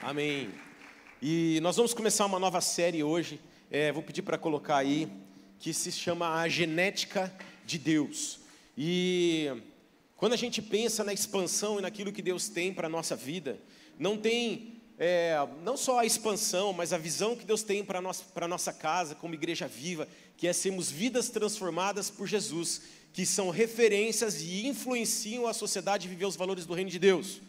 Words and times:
Amém. 0.00 0.48
E 1.20 1.58
nós 1.60 1.74
vamos 1.74 1.92
começar 1.92 2.24
uma 2.24 2.38
nova 2.38 2.60
série 2.60 3.02
hoje. 3.02 3.40
É, 3.68 3.90
vou 3.90 4.00
pedir 4.00 4.22
para 4.22 4.38
colocar 4.38 4.76
aí 4.76 5.10
que 5.58 5.74
se 5.74 5.90
chama 5.90 6.40
A 6.40 6.48
Genética 6.48 7.34
de 7.66 7.78
Deus. 7.78 8.38
E 8.76 9.50
quando 10.16 10.34
a 10.34 10.36
gente 10.36 10.62
pensa 10.62 11.02
na 11.02 11.12
expansão 11.12 11.80
e 11.80 11.82
naquilo 11.82 12.12
que 12.12 12.22
Deus 12.22 12.48
tem 12.48 12.72
para 12.72 12.88
nossa 12.88 13.16
vida, 13.16 13.58
não 13.98 14.16
tem 14.16 14.80
é, 15.00 15.36
não 15.64 15.76
só 15.76 15.98
a 15.98 16.06
expansão, 16.06 16.72
mas 16.72 16.92
a 16.92 16.98
visão 16.98 17.34
que 17.34 17.44
Deus 17.44 17.64
tem 17.64 17.84
para 17.84 17.98
a 17.98 18.48
nossa 18.48 18.72
casa 18.72 19.16
como 19.16 19.34
igreja 19.34 19.66
viva, 19.66 20.06
que 20.36 20.46
é 20.46 20.52
sermos 20.52 20.88
vidas 20.88 21.28
transformadas 21.28 22.08
por 22.08 22.28
Jesus, 22.28 22.82
que 23.12 23.26
são 23.26 23.50
referências 23.50 24.40
e 24.42 24.64
influenciam 24.68 25.48
a 25.48 25.52
sociedade 25.52 26.06
a 26.06 26.10
viver 26.10 26.26
os 26.26 26.36
valores 26.36 26.66
do 26.66 26.74
reino 26.74 26.88
de 26.88 27.00
Deus. 27.00 27.40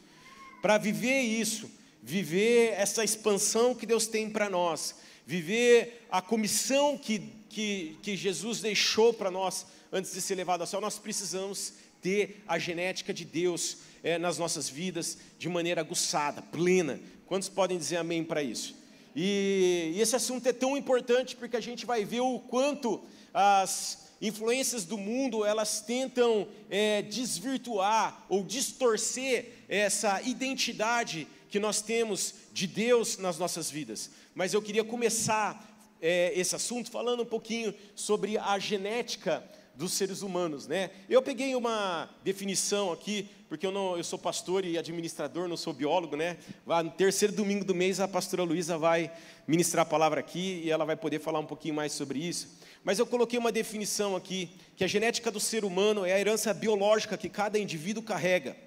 Para 0.64 0.80
viver 0.80 1.22
isso, 1.22 1.70
viver 2.02 2.74
essa 2.74 3.04
expansão 3.04 3.76
que 3.76 3.86
Deus 3.86 4.08
tem 4.08 4.30
para 4.30 4.50
nós, 4.50 4.96
viver 5.26 6.06
a 6.10 6.22
comissão 6.22 6.98
que, 6.98 7.20
que, 7.50 7.98
que 8.02 8.16
Jesus 8.16 8.62
deixou 8.62 9.14
para 9.14 9.30
nós 9.30 9.66
antes 9.92 10.14
de 10.14 10.22
ser 10.22 10.36
levado 10.36 10.62
ao 10.62 10.68
céu, 10.68 10.82
nós 10.82 10.98
precisamos 11.00 11.74
ter 12.02 12.42
a 12.48 12.58
genética 12.58 13.14
de 13.14 13.26
Deus 13.26 13.78
é, 14.04 14.18
nas 14.18 14.38
nossas 14.38 14.70
vidas 14.70 15.18
de 15.38 15.50
maneira 15.50 15.82
aguçada, 15.82 16.42
plena. 16.42 17.00
Quantos 17.26 17.50
podem 17.50 17.78
dizer 17.78 17.98
amém 17.98 18.24
para 18.24 18.42
isso? 18.42 18.76
E, 19.16 19.94
e 19.96 20.02
esse 20.02 20.16
assunto 20.16 20.48
é 20.48 20.54
tão 20.54 20.78
importante 20.78 21.36
porque 21.36 21.58
a 21.58 21.62
gente 21.62 21.86
vai 21.86 22.06
ver 22.06 22.22
o 22.22 22.40
quanto 22.40 23.04
as 23.34 24.10
influências 24.22 24.86
do 24.86 24.98
mundo 24.98 25.46
elas 25.46 25.82
tentam 25.82 26.48
é, 26.70 27.02
desvirtuar 27.02 28.26
ou 28.30 28.44
distorcer 28.44 29.54
essa 29.68 30.22
identidade 30.22 31.28
que 31.50 31.60
nós 31.60 31.82
temos 31.82 32.36
de 32.54 32.68
Deus 32.68 33.18
nas 33.18 33.38
nossas 33.38 33.70
vidas. 33.70 34.12
Mas 34.36 34.54
eu 34.54 34.62
queria 34.62 34.84
começar 34.84 35.68
é, 36.02 36.32
esse 36.36 36.56
assunto 36.56 36.90
falando 36.90 37.24
um 37.24 37.26
pouquinho 37.26 37.74
sobre 37.96 38.38
a 38.38 38.58
genética 38.60 39.44
dos 39.76 39.94
seres 39.94 40.22
humanos, 40.22 40.68
né? 40.68 40.92
Eu 41.10 41.22
peguei 41.22 41.56
uma 41.56 42.10
definição 42.22 42.92
aqui, 42.92 43.30
porque 43.48 43.66
eu 43.66 43.72
não, 43.72 43.96
eu 43.96 44.04
sou 44.04 44.20
pastor 44.20 44.66
e 44.66 44.78
administrador, 44.78 45.48
não 45.48 45.56
sou 45.56 45.72
biólogo, 45.72 46.18
né? 46.18 46.38
No 46.66 46.92
terceiro 46.92 47.34
domingo 47.34 47.64
do 47.64 47.74
mês 47.74 48.02
a 48.02 48.08
pastora 48.08 48.44
Luísa 48.44 48.78
vai 48.78 49.10
ministrar 49.48 49.84
a 49.84 49.90
palavra 49.90 50.20
aqui 50.20 50.62
e 50.66 50.70
ela 50.70 50.84
vai 50.84 50.98
poder 50.98 51.20
falar 51.20 51.40
um 51.40 51.46
pouquinho 51.46 51.74
mais 51.74 51.94
sobre 51.94 52.20
isso. 52.20 52.60
Mas 52.84 53.00
eu 53.00 53.06
coloquei 53.06 53.40
uma 53.40 53.54
definição 53.54 54.18
aqui, 54.18 54.52
que 54.76 54.84
a 54.84 54.88
genética 54.88 55.32
do 55.32 55.40
ser 55.40 55.64
humano 55.64 56.06
é 56.06 56.12
a 56.12 56.20
herança 56.20 56.54
biológica 56.54 57.18
que 57.18 57.30
cada 57.30 57.58
indivíduo 57.58 58.04
carrega. 58.04 58.58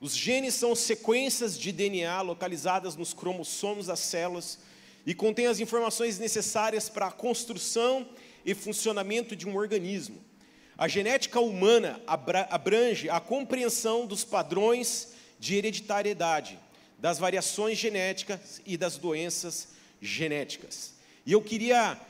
Os 0.00 0.16
genes 0.16 0.54
são 0.54 0.74
sequências 0.74 1.58
de 1.58 1.70
DNA 1.70 2.22
localizadas 2.22 2.96
nos 2.96 3.12
cromossomos 3.12 3.86
das 3.86 3.98
células 4.00 4.58
e 5.04 5.14
contêm 5.14 5.46
as 5.46 5.60
informações 5.60 6.18
necessárias 6.18 6.88
para 6.88 7.08
a 7.08 7.12
construção 7.12 8.08
e 8.44 8.54
funcionamento 8.54 9.36
de 9.36 9.46
um 9.46 9.56
organismo. 9.56 10.18
A 10.78 10.88
genética 10.88 11.38
humana 11.38 12.00
abrange 12.06 13.10
a 13.10 13.20
compreensão 13.20 14.06
dos 14.06 14.24
padrões 14.24 15.08
de 15.38 15.56
hereditariedade, 15.56 16.58
das 16.98 17.18
variações 17.18 17.76
genéticas 17.76 18.62
e 18.64 18.78
das 18.78 18.96
doenças 18.96 19.68
genéticas. 20.00 20.94
E 21.26 21.32
eu 21.32 21.42
queria 21.42 22.00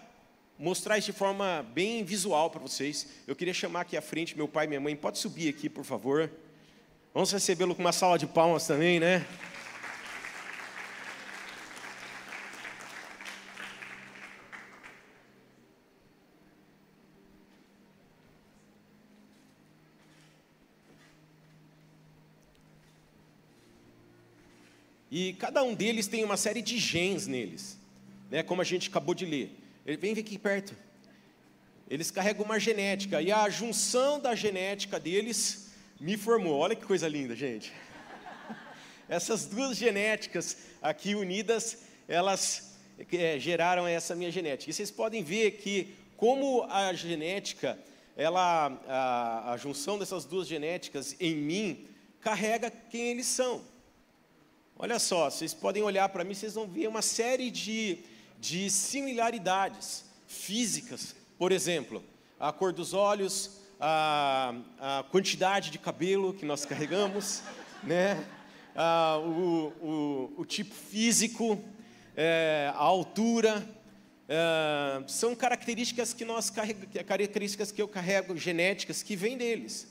mostrar 0.56 0.96
isso 0.96 1.10
de 1.10 1.18
forma 1.18 1.66
bem 1.74 2.04
visual 2.04 2.50
para 2.50 2.60
vocês. 2.60 3.08
Eu 3.26 3.34
queria 3.34 3.54
chamar 3.54 3.80
aqui 3.80 3.96
à 3.96 4.02
frente 4.02 4.36
meu 4.36 4.46
pai 4.46 4.66
e 4.66 4.68
minha 4.68 4.80
mãe. 4.80 4.94
Pode 4.94 5.18
subir 5.18 5.48
aqui, 5.48 5.68
por 5.68 5.84
favor. 5.84 6.30
Vamos 7.12 7.32
recebê-lo 7.32 7.74
com 7.74 7.82
uma 7.82 7.90
sala 7.90 8.16
de 8.16 8.24
palmas 8.24 8.68
também, 8.68 9.00
né? 9.00 9.26
E 25.10 25.32
cada 25.32 25.64
um 25.64 25.74
deles 25.74 26.06
tem 26.06 26.22
uma 26.22 26.36
série 26.36 26.62
de 26.62 26.78
genes 26.78 27.26
neles, 27.26 27.76
né, 28.30 28.44
como 28.44 28.62
a 28.62 28.64
gente 28.64 28.88
acabou 28.88 29.16
de 29.16 29.26
ler. 29.26 29.52
Ele 29.84 29.96
vem 29.96 30.12
aqui 30.12 30.38
perto. 30.38 30.76
Eles 31.88 32.12
carregam 32.12 32.44
uma 32.44 32.60
genética 32.60 33.20
e 33.20 33.32
a 33.32 33.50
junção 33.50 34.20
da 34.20 34.36
genética 34.36 35.00
deles 35.00 35.69
me 36.00 36.16
formou. 36.16 36.58
Olha 36.58 36.74
que 36.74 36.86
coisa 36.86 37.06
linda, 37.06 37.36
gente. 37.36 37.70
Essas 39.08 39.44
duas 39.44 39.76
genéticas 39.76 40.56
aqui 40.80 41.14
unidas, 41.14 41.82
elas 42.08 42.78
é, 43.12 43.38
geraram 43.38 43.86
essa 43.86 44.14
minha 44.14 44.30
genética. 44.30 44.70
E 44.70 44.72
vocês 44.72 44.90
podem 44.90 45.22
ver 45.22 45.52
que 45.52 45.94
como 46.16 46.64
a 46.70 46.92
genética, 46.94 47.78
ela, 48.16 48.80
a, 48.88 49.52
a 49.52 49.56
junção 49.58 49.98
dessas 49.98 50.24
duas 50.24 50.48
genéticas 50.48 51.14
em 51.20 51.34
mim 51.34 51.86
carrega 52.20 52.70
quem 52.70 53.10
eles 53.10 53.26
são. 53.26 53.62
Olha 54.78 54.98
só, 54.98 55.28
vocês 55.28 55.52
podem 55.52 55.82
olhar 55.82 56.08
para 56.08 56.24
mim, 56.24 56.32
vocês 56.32 56.54
vão 56.54 56.66
ver 56.66 56.88
uma 56.88 57.02
série 57.02 57.50
de, 57.50 57.98
de 58.38 58.70
similaridades 58.70 60.04
físicas. 60.26 61.14
Por 61.38 61.52
exemplo, 61.52 62.02
a 62.38 62.50
cor 62.52 62.72
dos 62.72 62.94
olhos, 62.94 63.59
a, 63.80 64.54
a 64.78 65.04
quantidade 65.04 65.70
de 65.70 65.78
cabelo 65.78 66.34
que 66.34 66.44
nós 66.44 66.66
carregamos, 66.66 67.42
né? 67.82 68.22
O, 69.24 69.72
o, 69.82 70.34
o, 70.38 70.44
tipo 70.44 70.74
físico, 70.74 71.62
é, 72.14 72.70
a 72.74 72.82
altura, 72.82 73.66
é, 74.28 75.02
são 75.08 75.34
características 75.34 76.12
que 76.12 76.24
nós 76.24 76.50
características 76.50 77.72
que 77.72 77.80
eu 77.82 77.88
carrego 77.88 78.36
genéticas 78.36 79.02
que 79.02 79.16
vêm 79.16 79.36
deles. 79.36 79.88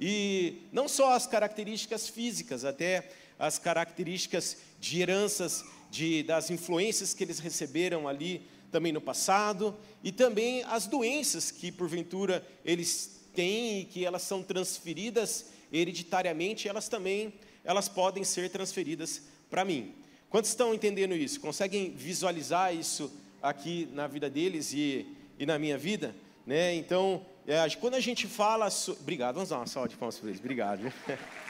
E 0.00 0.62
não 0.72 0.88
só 0.88 1.12
as 1.12 1.26
características 1.26 2.08
físicas, 2.08 2.64
até 2.64 3.10
as 3.38 3.58
características 3.58 4.56
de 4.80 5.00
heranças, 5.00 5.64
de, 5.90 6.22
das 6.22 6.50
influências 6.50 7.12
que 7.12 7.22
eles 7.22 7.38
receberam 7.38 8.08
ali 8.08 8.46
também 8.70 8.92
no 8.92 9.00
passado, 9.00 9.76
e 10.02 10.10
também 10.10 10.64
as 10.64 10.86
doenças 10.86 11.50
que 11.50 11.70
porventura 11.70 12.44
eles 12.64 13.21
têm 13.34 13.80
e 13.80 13.84
que 13.84 14.04
elas 14.04 14.22
são 14.22 14.42
transferidas 14.42 15.46
hereditariamente, 15.72 16.68
elas 16.68 16.88
também 16.88 17.32
elas 17.64 17.88
podem 17.88 18.24
ser 18.24 18.50
transferidas 18.50 19.22
para 19.48 19.64
mim. 19.64 19.94
Quantos 20.28 20.50
estão 20.50 20.74
entendendo 20.74 21.14
isso? 21.14 21.40
Conseguem 21.40 21.90
visualizar 21.90 22.74
isso 22.74 23.12
aqui 23.42 23.88
na 23.92 24.06
vida 24.06 24.28
deles 24.28 24.72
e, 24.72 25.06
e 25.38 25.46
na 25.46 25.58
minha 25.58 25.78
vida? 25.78 26.14
Né? 26.46 26.74
Então, 26.74 27.24
é, 27.46 27.68
quando 27.80 27.94
a 27.94 28.00
gente 28.00 28.26
fala. 28.26 28.70
So... 28.70 28.92
Obrigado, 28.92 29.34
vamos 29.34 29.50
dar 29.50 29.58
uma 29.58 29.66
salva 29.66 29.88
de 29.88 29.96
palmas 29.96 30.18
para 30.18 30.28
eles. 30.28 30.40
Obrigado. 30.40 30.92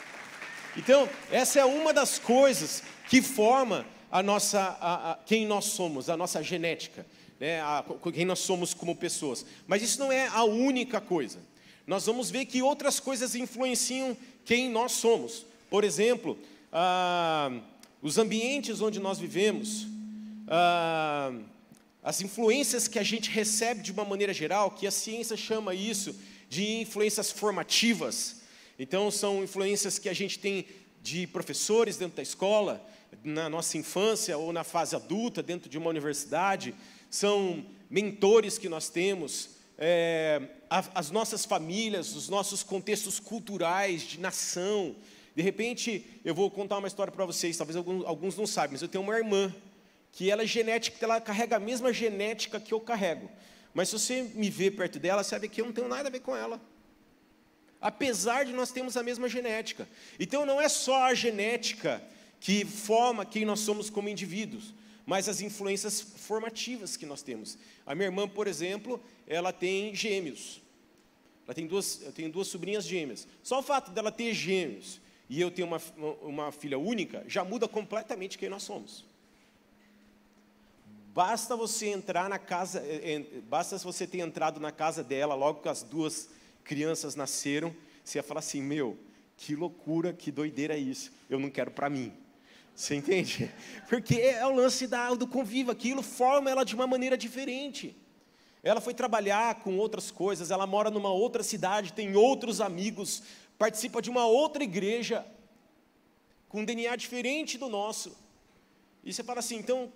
Então, 0.74 1.06
essa 1.30 1.60
é 1.60 1.64
uma 1.66 1.92
das 1.92 2.18
coisas 2.18 2.82
que 3.10 3.20
forma 3.20 3.84
a 4.10 4.22
nossa, 4.22 4.58
a, 4.80 5.12
a, 5.12 5.16
quem 5.16 5.46
nós 5.46 5.66
somos, 5.66 6.08
a 6.08 6.16
nossa 6.16 6.42
genética, 6.42 7.04
né? 7.38 7.60
a, 7.60 7.84
quem 8.10 8.24
nós 8.24 8.38
somos 8.38 8.72
como 8.72 8.96
pessoas. 8.96 9.44
Mas 9.66 9.82
isso 9.82 10.00
não 10.00 10.10
é 10.10 10.28
a 10.28 10.44
única 10.44 10.98
coisa 10.98 11.40
nós 11.86 12.06
vamos 12.06 12.30
ver 12.30 12.46
que 12.46 12.62
outras 12.62 13.00
coisas 13.00 13.34
influenciam 13.34 14.16
quem 14.44 14.70
nós 14.70 14.92
somos. 14.92 15.44
Por 15.68 15.84
exemplo, 15.84 16.38
ah, 16.72 17.50
os 18.00 18.18
ambientes 18.18 18.80
onde 18.80 19.00
nós 19.00 19.18
vivemos, 19.18 19.86
ah, 20.48 21.32
as 22.02 22.20
influências 22.20 22.88
que 22.88 22.98
a 22.98 23.02
gente 23.02 23.30
recebe 23.30 23.82
de 23.82 23.92
uma 23.92 24.04
maneira 24.04 24.32
geral, 24.32 24.70
que 24.70 24.86
a 24.86 24.90
ciência 24.90 25.36
chama 25.36 25.74
isso 25.74 26.14
de 26.48 26.80
influências 26.80 27.30
formativas. 27.30 28.42
Então, 28.78 29.10
são 29.10 29.42
influências 29.44 29.98
que 29.98 30.08
a 30.08 30.12
gente 30.12 30.38
tem 30.38 30.66
de 31.02 31.26
professores 31.26 31.96
dentro 31.96 32.16
da 32.16 32.22
escola, 32.22 32.84
na 33.22 33.48
nossa 33.48 33.76
infância 33.76 34.36
ou 34.36 34.52
na 34.52 34.64
fase 34.64 34.96
adulta, 34.96 35.42
dentro 35.42 35.68
de 35.68 35.78
uma 35.78 35.90
universidade, 35.90 36.74
são 37.10 37.64
mentores 37.90 38.56
que 38.56 38.68
nós 38.68 38.88
temos, 38.88 39.50
é, 39.76 40.40
as 40.94 41.10
nossas 41.10 41.44
famílias, 41.44 42.14
os 42.16 42.28
nossos 42.28 42.62
contextos 42.62 43.20
culturais, 43.20 44.02
de 44.02 44.18
nação. 44.18 44.96
De 45.36 45.42
repente, 45.42 46.20
eu 46.24 46.34
vou 46.34 46.50
contar 46.50 46.78
uma 46.78 46.88
história 46.88 47.12
para 47.12 47.26
vocês, 47.26 47.56
talvez 47.56 47.76
alguns, 47.76 48.36
não 48.36 48.46
saibam, 48.46 48.72
mas 48.72 48.82
eu 48.82 48.88
tenho 48.88 49.04
uma 49.04 49.16
irmã 49.16 49.54
que 50.12 50.30
ela 50.30 50.42
é 50.42 50.46
genética, 50.46 50.96
ela 51.04 51.20
carrega 51.20 51.56
a 51.56 51.60
mesma 51.60 51.92
genética 51.92 52.58
que 52.58 52.72
eu 52.72 52.80
carrego. 52.80 53.30
Mas 53.74 53.88
se 53.88 53.98
você 53.98 54.22
me 54.34 54.50
ver 54.50 54.72
perto 54.72 54.98
dela, 54.98 55.22
ver 55.22 55.48
que 55.48 55.60
eu 55.60 55.66
não 55.66 55.72
tenho 55.72 55.88
nada 55.88 56.08
a 56.08 56.12
ver 56.12 56.20
com 56.20 56.36
ela. 56.36 56.60
Apesar 57.80 58.44
de 58.44 58.52
nós 58.52 58.70
termos 58.70 58.96
a 58.96 59.02
mesma 59.02 59.28
genética. 59.28 59.88
Então 60.20 60.46
não 60.46 60.60
é 60.60 60.68
só 60.68 61.04
a 61.04 61.14
genética 61.14 62.02
que 62.38 62.64
forma 62.64 63.24
quem 63.24 63.44
nós 63.44 63.60
somos 63.60 63.88
como 63.88 64.08
indivíduos, 64.08 64.74
mas 65.06 65.28
as 65.28 65.40
influências 65.40 66.00
formativas 66.00 66.96
que 66.96 67.06
nós 67.06 67.22
temos. 67.22 67.58
A 67.86 67.94
minha 67.94 68.08
irmã, 68.08 68.28
por 68.28 68.46
exemplo, 68.46 69.02
ela 69.32 69.52
tem 69.52 69.94
gêmeos. 69.94 70.60
Ela 71.46 71.54
tem 71.54 71.66
duas, 71.66 72.02
eu 72.02 72.12
tenho 72.12 72.30
duas 72.30 72.46
sobrinhas 72.48 72.84
gêmeas. 72.84 73.26
Só 73.42 73.58
o 73.58 73.62
fato 73.62 73.90
dela 73.90 74.12
ter 74.12 74.32
gêmeos 74.32 75.00
e 75.28 75.40
eu 75.40 75.50
ter 75.50 75.62
uma, 75.62 75.80
uma 76.22 76.52
filha 76.52 76.78
única 76.78 77.24
já 77.26 77.42
muda 77.44 77.66
completamente 77.66 78.38
quem 78.38 78.48
nós 78.48 78.62
somos. 78.62 79.04
Basta 81.14 81.56
você 81.56 81.88
entrar 81.88 82.28
na 82.28 82.38
casa, 82.38 82.80
é, 82.80 83.14
é, 83.14 83.40
basta 83.42 83.76
você 83.78 84.06
ter 84.06 84.18
entrado 84.18 84.58
na 84.60 84.72
casa 84.72 85.04
dela 85.04 85.34
logo 85.34 85.60
que 85.60 85.68
as 85.68 85.82
duas 85.82 86.30
crianças 86.64 87.14
nasceram, 87.14 87.74
você 88.02 88.18
ia 88.18 88.22
falar 88.22 88.40
assim: 88.40 88.62
meu, 88.62 88.98
que 89.36 89.54
loucura, 89.54 90.12
que 90.12 90.30
doideira 90.30 90.74
é 90.74 90.78
isso. 90.78 91.12
Eu 91.28 91.38
não 91.38 91.50
quero 91.50 91.70
para 91.70 91.90
mim. 91.90 92.12
Você 92.74 92.94
entende? 92.94 93.50
Porque 93.88 94.14
é 94.14 94.46
o 94.46 94.54
lance 94.54 94.86
da, 94.86 95.12
do 95.14 95.26
convívio, 95.26 95.72
aquilo 95.72 96.02
forma 96.02 96.50
ela 96.50 96.64
de 96.64 96.74
uma 96.74 96.86
maneira 96.86 97.16
diferente. 97.16 97.94
Ela 98.62 98.80
foi 98.80 98.94
trabalhar 98.94 99.56
com 99.56 99.76
outras 99.76 100.10
coisas, 100.10 100.50
ela 100.50 100.66
mora 100.66 100.90
numa 100.90 101.10
outra 101.10 101.42
cidade, 101.42 101.92
tem 101.92 102.14
outros 102.14 102.60
amigos, 102.60 103.22
participa 103.58 104.00
de 104.00 104.08
uma 104.08 104.24
outra 104.24 104.62
igreja, 104.62 105.26
com 106.48 106.60
um 106.60 106.64
DNA 106.64 106.94
diferente 106.96 107.58
do 107.58 107.68
nosso. 107.68 108.16
E 109.02 109.12
você 109.12 109.24
fala 109.24 109.40
assim, 109.40 109.56
então, 109.56 109.92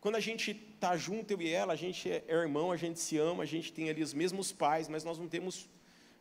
quando 0.00 0.16
a 0.16 0.20
gente 0.20 0.50
está 0.50 0.96
junto, 0.96 1.30
eu 1.30 1.40
e 1.40 1.48
ela, 1.48 1.74
a 1.74 1.76
gente 1.76 2.10
é 2.10 2.24
irmão, 2.28 2.72
a 2.72 2.76
gente 2.76 2.98
se 2.98 3.16
ama, 3.18 3.44
a 3.44 3.46
gente 3.46 3.72
tem 3.72 3.88
ali 3.88 4.02
os 4.02 4.12
mesmos 4.12 4.50
pais, 4.50 4.88
mas 4.88 5.04
nós 5.04 5.16
não 5.16 5.28
temos, 5.28 5.68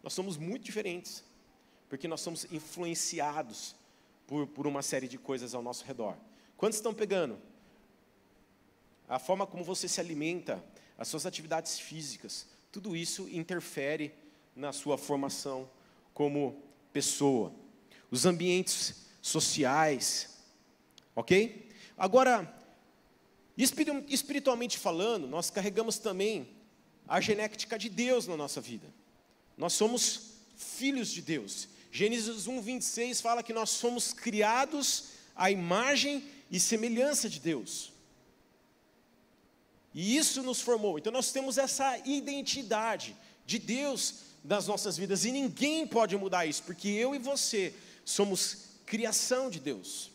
nós 0.04 0.14
somos 0.14 0.38
muito 0.38 0.64
diferentes, 0.64 1.24
porque 1.90 2.08
nós 2.08 2.22
somos 2.22 2.46
influenciados 2.52 3.76
por, 4.28 4.46
por 4.46 4.68
uma 4.68 4.84
série 4.84 5.08
de 5.08 5.18
coisas 5.18 5.56
ao 5.56 5.64
nosso 5.64 5.84
redor. 5.84 6.16
Quantos 6.56 6.78
estão 6.78 6.94
pegando? 6.94 7.40
A 9.10 9.18
forma 9.18 9.48
como 9.48 9.64
você 9.64 9.88
se 9.88 10.00
alimenta, 10.00 10.64
as 10.98 11.08
suas 11.08 11.26
atividades 11.26 11.80
físicas, 11.80 12.46
tudo 12.72 12.96
isso 12.96 13.28
interfere 13.30 14.14
na 14.56 14.72
sua 14.72 14.98
formação 14.98 15.70
como 16.14 16.62
pessoa. 16.94 17.54
Os 18.10 18.26
ambientes 18.26 19.06
sociais, 19.22 20.38
ok? 21.16 21.70
Agora, 21.98 22.54
espiritualmente 23.58 24.78
falando, 24.78 25.28
nós 25.28 25.50
carregamos 25.50 25.98
também 25.98 26.48
a 27.08 27.20
genética 27.20 27.78
de 27.78 27.90
Deus 27.90 28.28
na 28.28 28.38
nossa 28.38 28.62
vida. 28.62 28.88
Nós 29.58 29.74
somos 29.74 30.32
filhos 30.56 31.12
de 31.12 31.22
Deus. 31.22 31.68
Gênesis 31.92 32.48
1, 32.48 32.62
26 32.62 33.22
fala 33.22 33.44
que 33.44 33.54
nós 33.54 33.70
somos 33.70 34.14
criados 34.14 35.10
à 35.36 35.52
imagem 35.52 36.24
e 36.50 36.60
semelhança 36.60 37.30
de 37.30 37.40
Deus. 37.40 37.92
E 39.94 40.16
isso 40.16 40.42
nos 40.44 40.62
formou. 40.62 40.98
Então 40.98 41.12
nós 41.12 41.32
temos 41.32 41.58
essa 41.58 41.98
identidade 42.06 43.16
de 43.46 43.60
Deus 43.60 44.16
nas 44.44 44.68
nossas 44.68 44.98
vidas 44.98 45.26
e 45.26 45.32
ninguém 45.32 45.86
pode 45.86 46.16
mudar 46.18 46.46
isso, 46.46 46.64
porque 46.64 46.88
eu 46.88 47.14
e 47.14 47.20
você 47.20 47.74
somos 48.04 48.70
criação 48.86 49.50
de 49.50 49.60
Deus. 49.60 50.10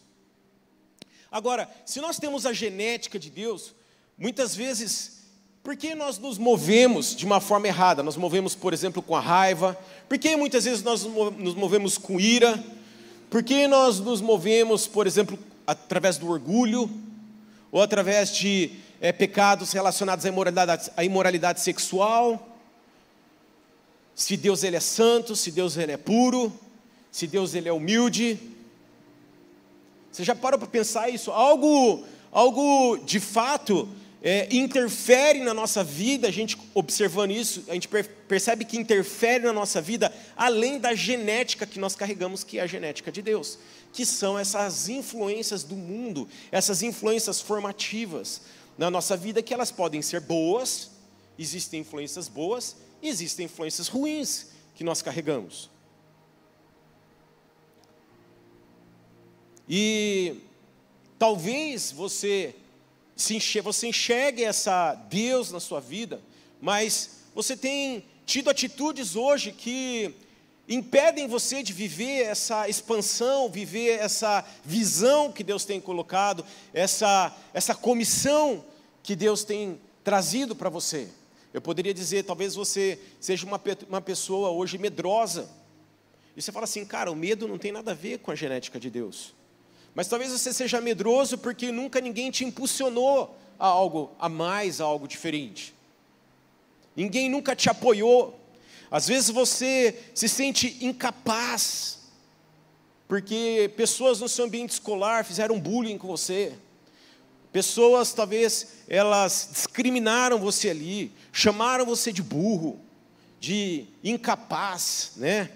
Agora, 1.30 1.68
se 1.84 2.00
nós 2.00 2.18
temos 2.18 2.46
a 2.46 2.52
genética 2.52 3.18
de 3.18 3.30
Deus, 3.30 3.74
muitas 4.16 4.54
vezes, 4.54 5.22
por 5.62 5.76
que 5.76 5.94
nós 5.94 6.18
nos 6.18 6.38
movemos 6.38 7.14
de 7.14 7.26
uma 7.26 7.40
forma 7.40 7.66
errada? 7.66 8.02
Nós 8.02 8.16
movemos, 8.16 8.54
por 8.54 8.72
exemplo, 8.72 9.02
com 9.02 9.14
a 9.14 9.20
raiva, 9.20 9.78
por 10.08 10.18
que 10.18 10.36
muitas 10.36 10.64
vezes 10.64 10.82
nós 10.82 11.02
nos 11.04 11.54
movemos 11.54 11.98
com 11.98 12.18
ira? 12.20 12.62
Por 13.28 13.42
que 13.42 13.66
nós 13.66 13.98
nos 13.98 14.20
movemos, 14.20 14.86
por 14.86 15.06
exemplo, 15.06 15.38
através 15.66 16.16
do 16.16 16.30
orgulho? 16.30 16.88
Ou 17.72 17.82
através 17.82 18.34
de 18.34 18.70
é, 19.00 19.12
pecados 19.12 19.72
relacionados 19.72 20.24
à 20.24 20.28
imoralidade, 20.28 20.90
à 20.96 21.04
imoralidade 21.04 21.60
sexual? 21.60 22.56
Se 24.14 24.36
Deus 24.36 24.62
ele 24.62 24.76
é 24.76 24.80
santo, 24.80 25.36
se 25.36 25.50
Deus 25.50 25.76
ele 25.76 25.92
é 25.92 25.96
puro, 25.96 26.52
se 27.12 27.26
Deus 27.26 27.54
ele 27.54 27.68
é 27.68 27.72
humilde. 27.72 28.38
Você 30.10 30.24
já 30.24 30.34
parou 30.34 30.58
para 30.58 30.68
pensar 30.68 31.10
isso? 31.10 31.30
Algo, 31.30 32.04
algo 32.32 32.96
de 33.04 33.20
fato 33.20 33.86
é, 34.22 34.48
interfere 34.50 35.40
na 35.40 35.52
nossa 35.52 35.84
vida, 35.84 36.26
a 36.26 36.30
gente 36.30 36.56
observando 36.74 37.30
isso, 37.30 37.64
a 37.68 37.74
gente 37.74 37.88
percebe 38.26 38.64
que 38.64 38.78
interfere 38.78 39.44
na 39.44 39.52
nossa 39.52 39.80
vida, 39.80 40.12
além 40.34 40.78
da 40.78 40.94
genética 40.94 41.66
que 41.66 41.78
nós 41.78 41.94
carregamos, 41.94 42.42
que 42.42 42.58
é 42.58 42.62
a 42.62 42.66
genética 42.66 43.12
de 43.12 43.20
Deus, 43.20 43.58
que 43.92 44.06
são 44.06 44.38
essas 44.38 44.88
influências 44.88 45.62
do 45.62 45.76
mundo, 45.76 46.28
essas 46.50 46.82
influências 46.82 47.40
formativas 47.40 48.40
na 48.76 48.90
nossa 48.90 49.16
vida, 49.16 49.42
que 49.42 49.54
elas 49.54 49.70
podem 49.70 50.02
ser 50.02 50.20
boas, 50.20 50.90
existem 51.38 51.80
influências 51.80 52.28
boas, 52.28 52.76
e 53.02 53.08
existem 53.08 53.46
influências 53.46 53.88
ruins 53.88 54.48
que 54.74 54.84
nós 54.84 55.02
carregamos. 55.02 55.70
E 59.68 60.36
talvez 61.18 61.90
você 61.90 62.54
você 63.62 63.86
enxergue 63.86 64.44
essa 64.44 64.94
Deus 64.94 65.50
na 65.50 65.58
sua 65.58 65.80
vida, 65.80 66.20
mas 66.60 67.22
você 67.34 67.56
tem 67.56 68.04
tido 68.26 68.50
atitudes 68.50 69.16
hoje 69.16 69.52
que 69.52 70.14
impedem 70.68 71.28
você 71.28 71.62
de 71.62 71.72
viver 71.72 72.24
essa 72.24 72.68
expansão, 72.68 73.48
viver 73.48 73.98
essa 74.00 74.44
visão 74.64 75.30
que 75.30 75.44
Deus 75.44 75.64
tem 75.64 75.80
colocado, 75.80 76.44
essa, 76.74 77.34
essa 77.54 77.74
comissão 77.74 78.64
que 79.02 79.14
Deus 79.14 79.44
tem 79.44 79.80
trazido 80.02 80.56
para 80.56 80.68
você. 80.68 81.08
Eu 81.54 81.60
poderia 81.60 81.94
dizer, 81.94 82.24
talvez 82.24 82.54
você 82.54 82.98
seja 83.20 83.46
uma, 83.46 83.60
uma 83.88 84.00
pessoa 84.00 84.50
hoje 84.50 84.76
medrosa. 84.76 85.48
E 86.36 86.42
você 86.42 86.52
fala 86.52 86.64
assim, 86.64 86.84
cara, 86.84 87.10
o 87.10 87.16
medo 87.16 87.48
não 87.48 87.56
tem 87.56 87.72
nada 87.72 87.92
a 87.92 87.94
ver 87.94 88.18
com 88.18 88.30
a 88.30 88.34
genética 88.34 88.78
de 88.78 88.90
Deus. 88.90 89.34
Mas 89.94 90.08
talvez 90.08 90.30
você 90.30 90.52
seja 90.52 90.80
medroso 90.80 91.38
porque 91.38 91.72
nunca 91.72 92.00
ninguém 92.00 92.30
te 92.30 92.44
impulsionou 92.44 93.34
a 93.58 93.66
algo 93.66 94.10
a 94.18 94.28
mais, 94.28 94.80
a 94.80 94.84
algo 94.84 95.08
diferente. 95.08 95.74
Ninguém 96.94 97.30
nunca 97.30 97.56
te 97.56 97.70
apoiou. 97.70 98.38
Às 98.90 99.06
vezes 99.08 99.30
você 99.30 100.10
se 100.14 100.28
sente 100.28 100.78
incapaz 100.80 101.96
porque 103.08 103.72
pessoas 103.76 104.20
no 104.20 104.28
seu 104.28 104.44
ambiente 104.44 104.70
escolar 104.70 105.24
fizeram 105.24 105.60
bullying 105.60 105.96
com 105.96 106.08
você. 106.08 106.52
Pessoas 107.52 108.12
talvez 108.12 108.68
elas 108.88 109.48
discriminaram 109.52 110.38
você 110.38 110.70
ali, 110.70 111.12
chamaram 111.32 111.86
você 111.86 112.12
de 112.12 112.22
burro, 112.22 112.80
de 113.40 113.86
incapaz, 114.02 115.12
né? 115.16 115.50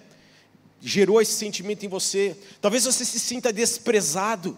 gerou 0.81 1.21
esse 1.21 1.33
sentimento 1.33 1.85
em 1.85 1.89
você. 1.89 2.35
Talvez 2.59 2.85
você 2.85 3.05
se 3.05 3.19
sinta 3.19 3.53
desprezado, 3.53 4.57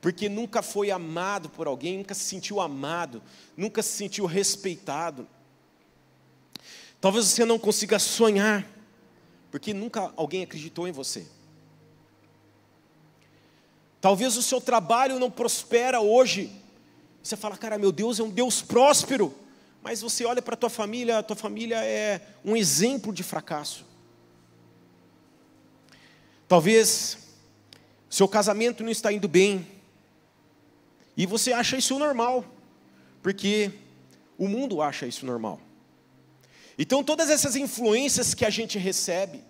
porque 0.00 0.28
nunca 0.28 0.62
foi 0.62 0.90
amado 0.90 1.50
por 1.50 1.66
alguém, 1.66 1.98
nunca 1.98 2.14
se 2.14 2.24
sentiu 2.24 2.60
amado, 2.60 3.22
nunca 3.56 3.82
se 3.82 3.90
sentiu 3.90 4.24
respeitado. 4.24 5.28
Talvez 7.04 7.26
você 7.26 7.44
não 7.44 7.58
consiga 7.58 7.98
sonhar, 7.98 8.66
porque 9.50 9.74
nunca 9.74 10.10
alguém 10.16 10.42
acreditou 10.42 10.88
em 10.88 10.90
você. 10.90 11.26
Talvez 14.00 14.38
o 14.38 14.42
seu 14.42 14.58
trabalho 14.58 15.18
não 15.18 15.30
prospera 15.30 16.00
hoje. 16.00 16.50
Você 17.22 17.36
fala, 17.36 17.58
cara, 17.58 17.76
meu 17.76 17.92
Deus 17.92 18.18
é 18.18 18.22
um 18.22 18.30
Deus 18.30 18.62
próspero. 18.62 19.34
Mas 19.82 20.00
você 20.00 20.24
olha 20.24 20.40
para 20.40 20.54
a 20.54 20.56
tua 20.56 20.70
família, 20.70 21.18
a 21.18 21.22
tua 21.22 21.36
família 21.36 21.76
é 21.84 22.22
um 22.42 22.56
exemplo 22.56 23.12
de 23.12 23.22
fracasso. 23.22 23.84
Talvez 26.48 27.18
seu 28.08 28.26
casamento 28.26 28.82
não 28.82 28.90
está 28.90 29.12
indo 29.12 29.28
bem 29.28 29.66
e 31.14 31.26
você 31.26 31.52
acha 31.52 31.76
isso 31.76 31.98
normal, 31.98 32.46
porque 33.22 33.72
o 34.38 34.48
mundo 34.48 34.80
acha 34.80 35.06
isso 35.06 35.26
normal. 35.26 35.60
Então 36.78 37.04
todas 37.04 37.30
essas 37.30 37.56
influências 37.56 38.34
que 38.34 38.44
a 38.44 38.50
gente 38.50 38.78
recebe, 38.78 39.42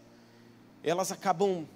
elas 0.82 1.10
acabam 1.10 1.66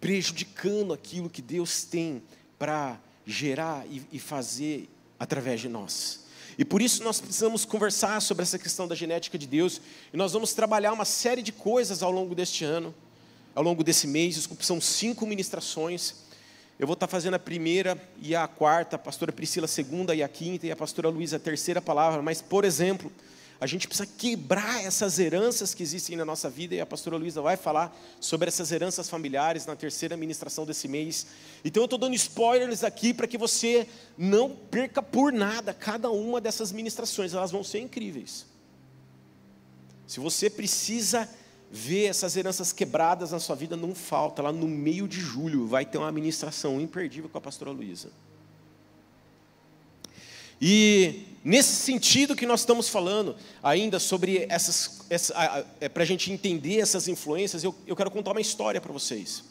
prejudicando 0.00 0.92
aquilo 0.92 1.28
que 1.28 1.42
Deus 1.42 1.84
tem 1.84 2.22
para 2.58 2.98
gerar 3.26 3.86
e, 3.86 4.02
e 4.12 4.18
fazer 4.18 4.88
através 5.18 5.60
de 5.60 5.68
nós. 5.68 6.24
E 6.58 6.64
por 6.64 6.80
isso 6.80 7.04
nós 7.04 7.20
precisamos 7.20 7.64
conversar 7.64 8.20
sobre 8.22 8.42
essa 8.42 8.58
questão 8.58 8.88
da 8.88 8.94
genética 8.94 9.36
de 9.36 9.46
Deus, 9.46 9.80
e 10.12 10.16
nós 10.16 10.32
vamos 10.32 10.54
trabalhar 10.54 10.92
uma 10.92 11.04
série 11.04 11.42
de 11.42 11.52
coisas 11.52 12.02
ao 12.02 12.10
longo 12.10 12.34
deste 12.34 12.64
ano 12.64 12.94
ao 13.56 13.62
longo 13.62 13.82
desse 13.82 14.06
mês. 14.06 14.34
Desculpa, 14.34 14.62
são 14.62 14.80
cinco 14.80 15.26
ministrações. 15.26 16.14
Eu 16.78 16.86
vou 16.86 16.92
estar 16.92 17.06
fazendo 17.06 17.34
a 17.34 17.38
primeira 17.38 17.98
e 18.20 18.36
a 18.36 18.46
quarta, 18.46 18.96
a 18.96 18.98
pastora 18.98 19.32
Priscila 19.32 19.64
a 19.64 19.68
segunda 19.68 20.14
e 20.14 20.22
a 20.22 20.28
quinta, 20.28 20.66
e 20.66 20.70
a 20.70 20.76
pastora 20.76 21.08
Luísa 21.08 21.36
a 21.36 21.40
terceira 21.40 21.80
palavra. 21.80 22.20
Mas, 22.20 22.42
por 22.42 22.66
exemplo, 22.66 23.10
a 23.60 23.66
gente 23.66 23.88
precisa 23.88 24.06
quebrar 24.06 24.84
essas 24.84 25.18
heranças 25.18 25.74
que 25.74 25.82
existem 25.82 26.16
na 26.16 26.24
nossa 26.24 26.50
vida, 26.50 26.74
e 26.74 26.80
a 26.80 26.86
pastora 26.86 27.16
Luísa 27.16 27.40
vai 27.40 27.56
falar 27.56 27.96
sobre 28.20 28.48
essas 28.48 28.70
heranças 28.70 29.08
familiares 29.08 29.64
na 29.64 29.74
terceira 29.74 30.16
ministração 30.16 30.66
desse 30.66 30.86
mês. 30.86 31.26
Então 31.64 31.82
eu 31.82 31.86
estou 31.86 31.98
dando 31.98 32.14
spoilers 32.14 32.84
aqui 32.84 33.14
para 33.14 33.26
que 33.26 33.38
você 33.38 33.88
não 34.16 34.50
perca 34.50 35.02
por 35.02 35.32
nada 35.32 35.72
cada 35.72 36.10
uma 36.10 36.40
dessas 36.40 36.70
ministrações, 36.70 37.32
elas 37.32 37.50
vão 37.50 37.64
ser 37.64 37.80
incríveis. 37.80 38.46
Se 40.06 40.20
você 40.20 40.48
precisa 40.48 41.28
ver 41.70 42.06
essas 42.06 42.36
heranças 42.36 42.72
quebradas 42.72 43.32
na 43.32 43.40
sua 43.40 43.56
vida, 43.56 43.76
não 43.76 43.94
falta. 43.94 44.42
Lá 44.42 44.52
no 44.52 44.68
meio 44.68 45.08
de 45.08 45.20
julho 45.20 45.66
vai 45.66 45.84
ter 45.84 45.98
uma 45.98 46.08
administração 46.08 46.80
imperdível 46.80 47.28
com 47.28 47.38
a 47.38 47.40
pastora 47.40 47.70
Luísa. 47.70 48.10
E 50.60 51.25
nesse 51.46 51.76
sentido 51.76 52.34
que 52.34 52.44
nós 52.44 52.60
estamos 52.60 52.88
falando, 52.88 53.36
ainda 53.62 54.00
sobre 54.00 54.46
essas, 54.48 55.02
essa, 55.08 55.64
é, 55.80 55.88
para 55.88 56.02
a 56.02 56.06
gente 56.06 56.32
entender 56.32 56.80
essas 56.80 57.06
influências, 57.06 57.62
eu, 57.62 57.72
eu 57.86 57.94
quero 57.94 58.10
contar 58.10 58.32
uma 58.32 58.40
história 58.40 58.80
para 58.80 58.92
vocês. 58.92 59.44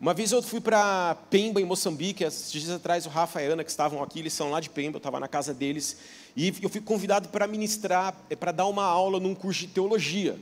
Uma 0.00 0.12
vez 0.12 0.32
eu 0.32 0.42
fui 0.42 0.60
para 0.60 1.14
Pemba, 1.30 1.60
em 1.60 1.64
Moçambique, 1.64 2.24
esses 2.24 2.50
dias 2.50 2.68
atrás 2.68 3.06
o 3.06 3.08
Rafa 3.08 3.40
e 3.40 3.46
a 3.46 3.52
Ana, 3.52 3.62
que 3.62 3.70
estavam 3.70 4.02
aqui, 4.02 4.18
eles 4.18 4.32
são 4.32 4.50
lá 4.50 4.58
de 4.58 4.68
Pemba, 4.68 4.96
eu 4.96 4.98
estava 4.98 5.20
na 5.20 5.28
casa 5.28 5.54
deles, 5.54 5.98
e 6.34 6.52
eu 6.60 6.68
fui 6.68 6.80
convidado 6.80 7.28
para 7.28 7.46
ministrar, 7.46 8.12
é, 8.28 8.34
para 8.34 8.50
dar 8.50 8.66
uma 8.66 8.84
aula 8.84 9.20
num 9.20 9.34
curso 9.34 9.60
de 9.60 9.68
teologia. 9.68 10.36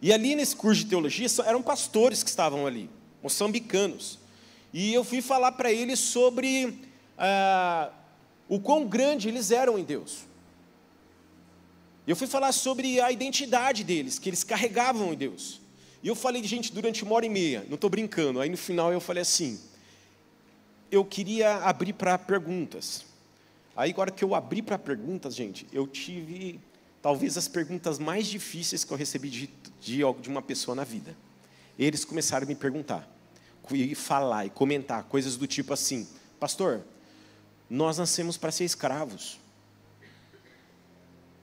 E 0.00 0.10
ali 0.10 0.34
nesse 0.34 0.56
curso 0.56 0.84
de 0.84 0.88
teologia, 0.88 1.26
eram 1.44 1.60
pastores 1.60 2.22
que 2.22 2.30
estavam 2.30 2.66
ali, 2.66 2.88
moçambicanos. 3.22 4.18
E 4.72 4.94
eu 4.94 5.04
fui 5.04 5.20
falar 5.20 5.52
para 5.52 5.70
eles 5.70 5.98
sobre 5.98 6.78
ah, 7.18 7.90
o 8.48 8.58
quão 8.58 8.86
grande 8.86 9.28
eles 9.28 9.50
eram 9.50 9.78
em 9.78 9.84
Deus. 9.84 10.29
Eu 12.10 12.16
fui 12.16 12.26
falar 12.26 12.50
sobre 12.50 13.00
a 13.00 13.12
identidade 13.12 13.84
deles, 13.84 14.18
que 14.18 14.28
eles 14.28 14.42
carregavam 14.42 15.12
em 15.12 15.16
Deus. 15.16 15.60
E 16.02 16.08
eu 16.08 16.16
falei, 16.16 16.42
gente, 16.42 16.72
durante 16.72 17.04
uma 17.04 17.14
hora 17.14 17.24
e 17.24 17.28
meia, 17.28 17.64
não 17.68 17.76
estou 17.76 17.88
brincando. 17.88 18.40
Aí 18.40 18.50
no 18.50 18.56
final 18.56 18.92
eu 18.92 19.00
falei 19.00 19.22
assim: 19.22 19.60
eu 20.90 21.04
queria 21.04 21.58
abrir 21.58 21.92
para 21.92 22.18
perguntas. 22.18 23.04
Aí 23.76 23.92
agora 23.92 24.10
que 24.10 24.24
eu 24.24 24.34
abri 24.34 24.60
para 24.60 24.76
perguntas, 24.76 25.36
gente, 25.36 25.68
eu 25.72 25.86
tive 25.86 26.58
talvez 27.00 27.38
as 27.38 27.46
perguntas 27.46 27.96
mais 28.00 28.26
difíceis 28.26 28.82
que 28.82 28.92
eu 28.92 28.96
recebi 28.96 29.30
de, 29.30 29.50
de, 29.80 29.98
de 30.20 30.28
uma 30.28 30.42
pessoa 30.42 30.74
na 30.74 30.82
vida. 30.82 31.16
Eles 31.78 32.04
começaram 32.04 32.44
a 32.44 32.48
me 32.48 32.56
perguntar, 32.56 33.08
e 33.70 33.94
falar 33.94 34.46
e 34.46 34.50
comentar 34.50 35.04
coisas 35.04 35.36
do 35.36 35.46
tipo 35.46 35.72
assim: 35.72 36.08
Pastor, 36.40 36.82
nós 37.70 37.98
nascemos 37.98 38.36
para 38.36 38.50
ser 38.50 38.64
escravos. 38.64 39.38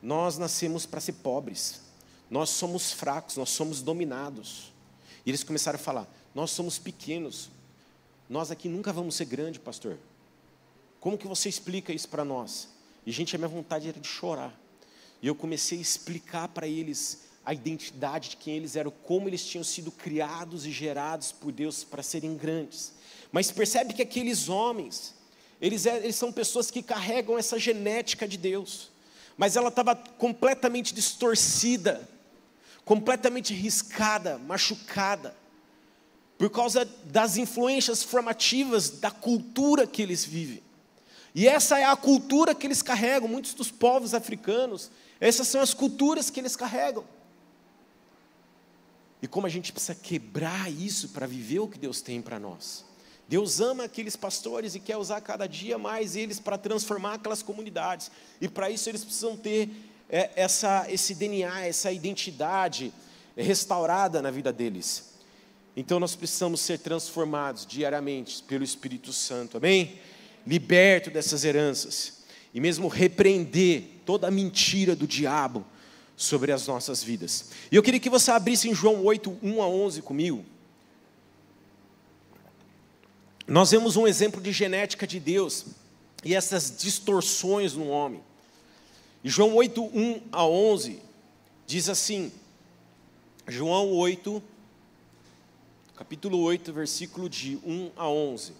Nós 0.01 0.37
nascemos 0.37 0.85
para 0.85 1.01
ser 1.01 1.13
pobres. 1.13 1.81
Nós 2.29 2.49
somos 2.49 2.91
fracos, 2.91 3.37
nós 3.37 3.49
somos 3.49 3.81
dominados. 3.81 4.73
E 5.25 5.29
eles 5.29 5.43
começaram 5.43 5.77
a 5.77 5.81
falar: 5.81 6.07
Nós 6.33 6.51
somos 6.51 6.77
pequenos. 6.77 7.49
Nós 8.29 8.51
aqui 8.51 8.67
nunca 8.67 8.91
vamos 8.91 9.15
ser 9.15 9.25
grandes, 9.25 9.61
pastor. 9.61 9.97
Como 10.99 11.17
que 11.17 11.27
você 11.27 11.47
explica 11.47 11.93
isso 11.93 12.09
para 12.09 12.25
nós? 12.25 12.67
E, 13.05 13.11
gente, 13.11 13.35
a 13.35 13.39
minha 13.39 13.47
vontade 13.47 13.87
era 13.87 13.99
de 13.99 14.07
chorar. 14.07 14.53
E 15.21 15.27
eu 15.27 15.35
comecei 15.35 15.77
a 15.77 15.81
explicar 15.81 16.49
para 16.49 16.67
eles 16.67 17.27
a 17.45 17.53
identidade 17.53 18.31
de 18.31 18.37
quem 18.37 18.57
eles 18.57 18.75
eram, 18.75 18.91
como 18.91 19.29
eles 19.29 19.45
tinham 19.45 19.63
sido 19.63 19.89
criados 19.89 20.65
e 20.65 20.71
gerados 20.71 21.31
por 21.31 21.53
Deus 21.53 21.81
para 21.83 22.03
serem 22.03 22.35
grandes. 22.35 22.91
Mas 23.31 23.49
percebe 23.51 23.93
que 23.93 24.01
aqueles 24.01 24.49
homens, 24.49 25.15
eles, 25.61 25.85
é, 25.85 25.97
eles 25.97 26.17
são 26.17 26.31
pessoas 26.31 26.69
que 26.69 26.83
carregam 26.83 27.37
essa 27.37 27.57
genética 27.57 28.27
de 28.27 28.35
Deus, 28.37 28.89
mas 29.37 29.55
ela 29.55 29.69
estava 29.69 29.95
completamente 29.95 30.93
distorcida 30.93 32.07
completamente 32.87 33.53
riscada, 33.53 34.37
machucada, 34.37 35.35
por 36.37 36.49
causa 36.49 36.85
das 37.03 37.35
influências 37.35 38.01
formativas 38.01 38.89
da 38.89 39.11
cultura 39.11 39.85
que 39.85 40.01
eles 40.01 40.23
vivem. 40.23 40.63
E 41.35 41.49
essa 41.49 41.77
é 41.77 41.83
a 41.83 41.97
cultura 41.97 42.55
que 42.55 42.65
eles 42.65 42.81
carregam, 42.81 43.27
muitos 43.27 43.53
dos 43.53 43.69
povos 43.69 44.13
africanos, 44.13 44.89
essas 45.19 45.49
são 45.49 45.59
as 45.59 45.73
culturas 45.73 46.29
que 46.29 46.39
eles 46.39 46.55
carregam. 46.55 47.03
E 49.21 49.27
como 49.27 49.47
a 49.47 49.49
gente 49.49 49.73
precisa 49.73 49.93
quebrar 49.93 50.71
isso 50.71 51.09
para 51.09 51.27
viver 51.27 51.59
o 51.59 51.67
que 51.67 51.77
Deus 51.77 51.99
tem 51.99 52.21
para 52.21 52.39
nós. 52.39 52.85
Deus 53.27 53.59
ama 53.59 53.83
aqueles 53.83 54.15
pastores 54.15 54.73
e 54.73 54.79
quer 54.79 54.97
usar 54.97 55.19
cada 55.19 55.47
dia 55.47 55.77
mais 55.77 56.15
eles 56.15 56.39
para 56.39 56.57
transformar 56.57 57.15
aquelas 57.15 57.43
comunidades. 57.43 58.09
E 58.39 58.47
para 58.47 58.69
isso 58.69 58.89
eles 58.89 59.03
precisam 59.03 59.35
ter 59.35 59.69
é, 60.09 60.31
essa, 60.35 60.85
esse 60.89 61.13
DNA, 61.13 61.65
essa 61.65 61.91
identidade 61.91 62.93
restaurada 63.35 64.21
na 64.21 64.31
vida 64.31 64.53
deles. 64.53 65.13
Então 65.75 65.99
nós 65.99 66.15
precisamos 66.15 66.61
ser 66.61 66.79
transformados 66.79 67.65
diariamente 67.65 68.41
pelo 68.43 68.63
Espírito 68.63 69.11
Santo, 69.11 69.57
amém? 69.57 69.99
Liberto 70.45 71.11
dessas 71.11 71.43
heranças 71.43 72.23
e 72.53 72.61
mesmo 72.61 72.87
repreender 72.87 73.83
toda 74.05 74.27
a 74.27 74.31
mentira 74.31 74.95
do 74.95 75.05
diabo 75.05 75.65
sobre 76.15 76.51
as 76.51 76.65
nossas 76.65 77.03
vidas. 77.03 77.49
E 77.71 77.75
eu 77.75 77.83
queria 77.83 77.99
que 77.99 78.09
você 78.09 78.31
abrisse 78.31 78.69
em 78.69 78.73
João 78.73 79.03
8, 79.03 79.37
1 79.43 79.61
a 79.61 79.67
11 79.67 80.01
comigo. 80.01 80.43
Nós 83.47 83.71
vemos 83.71 83.95
um 83.95 84.05
exemplo 84.05 84.41
de 84.41 84.51
genética 84.51 85.07
de 85.07 85.21
Deus 85.21 85.67
e 86.23 86.35
essas 86.35 86.75
distorções 86.77 87.73
no 87.73 87.87
homem. 87.87 88.21
E 89.23 89.29
João 89.29 89.55
8, 89.55 89.81
1 89.81 90.21
a 90.33 90.45
11 90.45 90.99
diz 91.65 91.87
assim, 91.87 92.29
João 93.47 93.93
8, 93.93 94.43
capítulo 95.95 96.39
8, 96.41 96.73
versículo 96.73 97.29
de 97.29 97.57
1 97.65 97.91
a 97.95 98.09
11. 98.09 98.51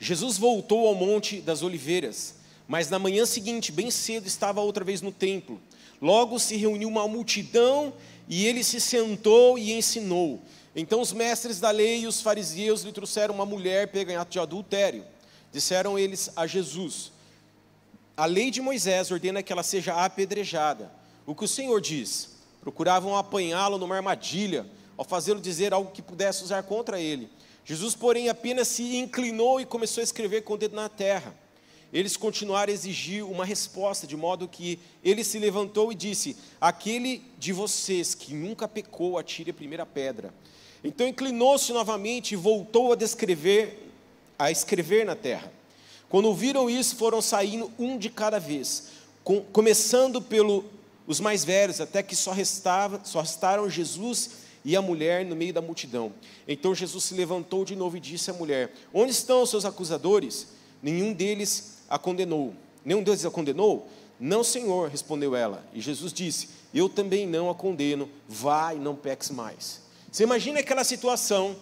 Jesus 0.00 0.36
voltou 0.36 0.88
ao 0.88 0.94
Monte 0.96 1.40
das 1.40 1.62
Oliveiras, 1.62 2.34
mas 2.66 2.90
na 2.90 2.98
manhã 2.98 3.24
seguinte, 3.24 3.70
bem 3.70 3.90
cedo, 3.90 4.26
estava 4.26 4.60
outra 4.60 4.84
vez 4.84 5.00
no 5.00 5.12
templo. 5.12 5.60
Logo 6.02 6.38
se 6.38 6.56
reuniu 6.56 6.88
uma 6.88 7.06
multidão 7.06 7.94
e 8.28 8.46
ele 8.46 8.64
se 8.64 8.80
sentou 8.80 9.58
e 9.58 9.72
ensinou. 9.72 10.40
Então 10.74 11.00
os 11.00 11.12
mestres 11.12 11.60
da 11.60 11.70
lei 11.70 12.00
e 12.00 12.06
os 12.06 12.20
fariseus 12.20 12.82
lhe 12.82 12.92
trouxeram 12.92 13.34
uma 13.34 13.46
mulher 13.46 13.88
pega 13.88 14.12
em 14.12 14.16
ato 14.16 14.32
de 14.32 14.38
adultério. 14.40 15.04
Disseram 15.52 15.98
eles 15.98 16.30
a 16.34 16.46
Jesus: 16.46 17.12
A 18.16 18.26
lei 18.26 18.50
de 18.50 18.60
Moisés 18.60 19.10
ordena 19.10 19.42
que 19.42 19.52
ela 19.52 19.62
seja 19.62 19.94
apedrejada. 20.04 20.90
O 21.26 21.34
que 21.34 21.44
o 21.44 21.48
Senhor 21.48 21.80
diz? 21.80 22.34
Procuravam 22.60 23.16
apanhá-lo 23.16 23.78
numa 23.78 23.94
armadilha, 23.96 24.66
ao 24.96 25.04
fazê-lo 25.04 25.40
dizer 25.40 25.72
algo 25.72 25.92
que 25.92 26.02
pudesse 26.02 26.42
usar 26.42 26.62
contra 26.62 27.00
ele. 27.00 27.30
Jesus, 27.64 27.94
porém, 27.94 28.28
apenas 28.28 28.68
se 28.68 28.96
inclinou 28.96 29.60
e 29.60 29.64
começou 29.64 30.00
a 30.00 30.04
escrever 30.04 30.42
com 30.42 30.54
o 30.54 30.58
dedo 30.58 30.76
na 30.76 30.88
terra. 30.88 31.34
Eles 31.94 32.16
continuaram 32.16 32.72
a 32.72 32.74
exigir 32.74 33.24
uma 33.24 33.44
resposta, 33.44 34.04
de 34.04 34.16
modo 34.16 34.48
que 34.48 34.80
ele 35.04 35.22
se 35.22 35.38
levantou 35.38 35.92
e 35.92 35.94
disse: 35.94 36.36
Aquele 36.60 37.22
de 37.38 37.52
vocês 37.52 38.16
que 38.16 38.34
nunca 38.34 38.66
pecou, 38.66 39.16
atire 39.16 39.52
a 39.52 39.54
primeira 39.54 39.86
pedra. 39.86 40.34
Então 40.82 41.06
inclinou-se 41.06 41.72
novamente 41.72 42.32
e 42.32 42.36
voltou 42.36 42.92
a 42.92 42.96
descrever 42.96 43.92
a 44.36 44.50
escrever 44.50 45.06
na 45.06 45.14
terra. 45.14 45.52
Quando 46.08 46.34
viram 46.34 46.68
isso, 46.68 46.96
foram 46.96 47.22
saindo 47.22 47.70
um 47.78 47.96
de 47.96 48.10
cada 48.10 48.40
vez, 48.40 48.88
com, 49.22 49.40
começando 49.40 50.20
pelos 50.20 50.64
os 51.06 51.20
mais 51.20 51.44
velhos, 51.44 51.80
até 51.80 52.02
que 52.02 52.16
só, 52.16 52.32
restava, 52.32 53.00
só 53.04 53.20
restaram 53.20 53.70
Jesus 53.70 54.30
e 54.64 54.74
a 54.74 54.82
mulher 54.82 55.24
no 55.24 55.36
meio 55.36 55.52
da 55.52 55.60
multidão. 55.60 56.12
Então 56.48 56.74
Jesus 56.74 57.04
se 57.04 57.14
levantou 57.14 57.64
de 57.64 57.76
novo 57.76 57.96
e 57.96 58.00
disse 58.00 58.30
à 58.30 58.34
mulher: 58.34 58.72
Onde 58.92 59.12
estão 59.12 59.42
os 59.42 59.50
seus 59.50 59.64
acusadores? 59.64 60.48
Nenhum 60.84 61.14
deles 61.14 61.78
a 61.88 61.98
condenou. 61.98 62.54
Nenhum 62.84 63.02
deles 63.02 63.24
a 63.24 63.30
condenou? 63.30 63.88
Não, 64.20 64.44
Senhor, 64.44 64.90
respondeu 64.90 65.34
ela. 65.34 65.64
E 65.72 65.80
Jesus 65.80 66.12
disse: 66.12 66.50
Eu 66.74 66.90
também 66.90 67.26
não 67.26 67.48
a 67.48 67.54
condeno. 67.54 68.06
E 68.74 68.78
não 68.78 68.94
peques 68.94 69.30
mais. 69.30 69.80
Você 70.12 70.24
imagina 70.24 70.60
aquela 70.60 70.84
situação 70.84 71.56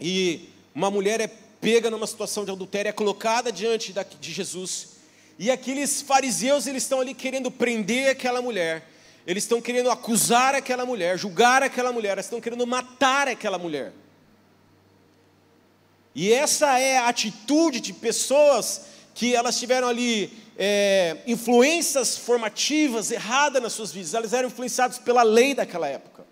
e 0.00 0.48
uma 0.74 0.90
mulher 0.90 1.20
é 1.20 1.30
pega 1.60 1.90
numa 1.90 2.06
situação 2.08 2.44
de 2.44 2.50
adultério, 2.50 2.88
é 2.88 2.92
colocada 2.92 3.52
diante 3.52 3.94
de 4.18 4.32
Jesus, 4.32 4.96
e 5.38 5.50
aqueles 5.50 6.00
fariseus 6.02 6.66
eles 6.66 6.82
estão 6.82 7.00
ali 7.00 7.14
querendo 7.14 7.50
prender 7.50 8.10
aquela 8.10 8.40
mulher, 8.40 8.88
eles 9.26 9.44
estão 9.44 9.60
querendo 9.60 9.90
acusar 9.90 10.54
aquela 10.54 10.86
mulher, 10.86 11.18
julgar 11.18 11.62
aquela 11.62 11.92
mulher, 11.92 12.12
eles 12.12 12.26
estão 12.26 12.40
querendo 12.40 12.66
matar 12.66 13.28
aquela 13.28 13.58
mulher. 13.58 13.92
E 16.20 16.34
essa 16.34 16.78
é 16.78 16.98
a 16.98 17.08
atitude 17.08 17.80
de 17.80 17.94
pessoas 17.94 18.82
que 19.14 19.34
elas 19.34 19.58
tiveram 19.58 19.88
ali 19.88 20.30
é, 20.58 21.16
influências 21.26 22.18
formativas 22.18 23.10
erradas 23.10 23.62
nas 23.62 23.72
suas 23.72 23.90
vidas, 23.90 24.12
elas 24.12 24.34
eram 24.34 24.48
influenciadas 24.48 24.98
pela 24.98 25.22
lei 25.22 25.54
daquela 25.54 25.88
época. 25.88 26.26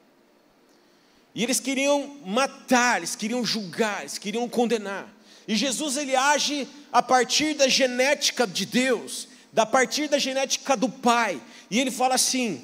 E 1.35 1.43
eles 1.43 1.59
queriam 1.59 2.19
matar, 2.27 2.99
eles 2.99 3.17
queriam 3.17 3.43
julgar, 3.43 4.01
eles 4.01 4.19
queriam 4.19 4.47
condenar. 4.47 5.09
E 5.49 5.57
Jesus 5.57 5.97
ele 5.97 6.15
age 6.15 6.69
a 6.93 7.03
partir 7.03 7.55
da 7.55 7.67
genética 7.67 8.47
de 8.47 8.67
Deus, 8.67 9.27
da 9.55 9.65
partir 9.65 10.07
da 10.07 10.19
genética 10.19 10.77
do 10.77 10.91
Pai. 10.91 11.41
E 11.71 11.81
ele 11.81 11.91
fala 11.91 12.15
assim: 12.15 12.63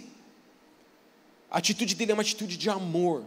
a 1.50 1.56
atitude 1.56 1.94
dele 1.94 2.10
é 2.10 2.14
uma 2.14 2.20
atitude 2.20 2.58
de 2.58 2.68
amor. 2.68 3.24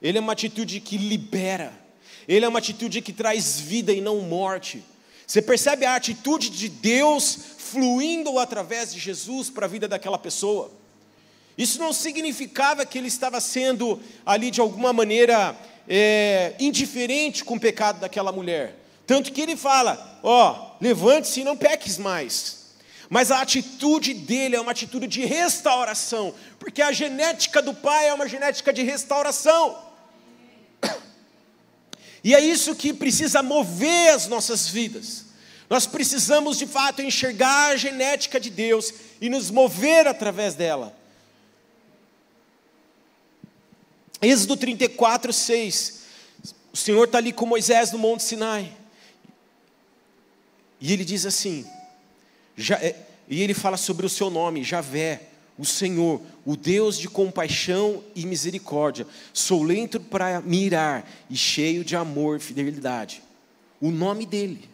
Ele 0.00 0.16
é 0.16 0.20
uma 0.22 0.32
atitude 0.32 0.80
que 0.80 0.96
libera. 0.96 1.79
Ele 2.28 2.44
é 2.44 2.48
uma 2.48 2.58
atitude 2.58 3.00
que 3.00 3.12
traz 3.12 3.60
vida 3.60 3.92
e 3.92 4.00
não 4.00 4.20
morte. 4.20 4.82
Você 5.26 5.40
percebe 5.40 5.86
a 5.86 5.94
atitude 5.94 6.50
de 6.50 6.68
Deus 6.68 7.38
fluindo 7.58 8.38
através 8.38 8.92
de 8.92 8.98
Jesus 8.98 9.48
para 9.48 9.66
a 9.66 9.68
vida 9.68 9.86
daquela 9.86 10.18
pessoa? 10.18 10.72
Isso 11.56 11.78
não 11.78 11.92
significava 11.92 12.86
que 12.86 12.98
ele 12.98 13.08
estava 13.08 13.40
sendo 13.40 14.00
ali 14.24 14.50
de 14.50 14.60
alguma 14.60 14.92
maneira 14.92 15.56
é, 15.88 16.54
indiferente 16.58 17.44
com 17.44 17.56
o 17.56 17.60
pecado 17.60 18.00
daquela 18.00 18.32
mulher. 18.32 18.76
Tanto 19.06 19.32
que 19.32 19.40
ele 19.40 19.56
fala: 19.56 20.20
ó, 20.22 20.76
levante-se 20.80 21.40
e 21.40 21.44
não 21.44 21.56
peques 21.56 21.98
mais. 21.98 22.60
Mas 23.08 23.32
a 23.32 23.40
atitude 23.40 24.14
dele 24.14 24.54
é 24.54 24.60
uma 24.60 24.70
atitude 24.70 25.08
de 25.08 25.24
restauração, 25.24 26.32
porque 26.60 26.80
a 26.80 26.92
genética 26.92 27.60
do 27.60 27.74
pai 27.74 28.08
é 28.08 28.14
uma 28.14 28.28
genética 28.28 28.72
de 28.72 28.82
restauração. 28.82 29.89
E 32.22 32.34
é 32.34 32.40
isso 32.40 32.74
que 32.74 32.92
precisa 32.92 33.42
mover 33.42 34.14
as 34.14 34.26
nossas 34.26 34.68
vidas. 34.68 35.24
Nós 35.68 35.86
precisamos 35.86 36.58
de 36.58 36.66
fato 36.66 37.00
enxergar 37.00 37.70
a 37.70 37.76
genética 37.76 38.40
de 38.40 38.50
Deus 38.50 38.92
e 39.20 39.28
nos 39.30 39.50
mover 39.50 40.06
através 40.06 40.54
dela. 40.54 40.96
Êxodo 44.20 44.56
34, 44.56 45.32
6. 45.32 46.00
O 46.72 46.76
Senhor 46.76 47.04
está 47.04 47.18
ali 47.18 47.32
com 47.32 47.46
Moisés 47.46 47.92
no 47.92 47.98
Monte 47.98 48.22
Sinai. 48.22 48.70
E 50.80 50.92
ele 50.92 51.04
diz 51.04 51.24
assim: 51.24 51.64
já, 52.56 52.78
e 53.28 53.40
ele 53.42 53.54
fala 53.54 53.76
sobre 53.76 54.04
o 54.04 54.10
seu 54.10 54.28
nome, 54.28 54.64
Javé, 54.64 55.22
o 55.56 55.64
Senhor, 55.64 56.20
o 56.44 56.56
Deus 56.56 56.98
de 56.98 57.08
compaixão 57.08 58.02
e 58.14 58.26
misericórdia. 58.26 59.06
Sou 59.32 59.62
lento 59.62 60.00
para 60.00 60.40
mirar 60.40 61.08
e 61.28 61.36
cheio 61.36 61.84
de 61.84 61.96
amor 61.96 62.36
e 62.36 62.40
fidelidade. 62.40 63.22
O 63.80 63.90
nome 63.90 64.26
dele, 64.26 64.68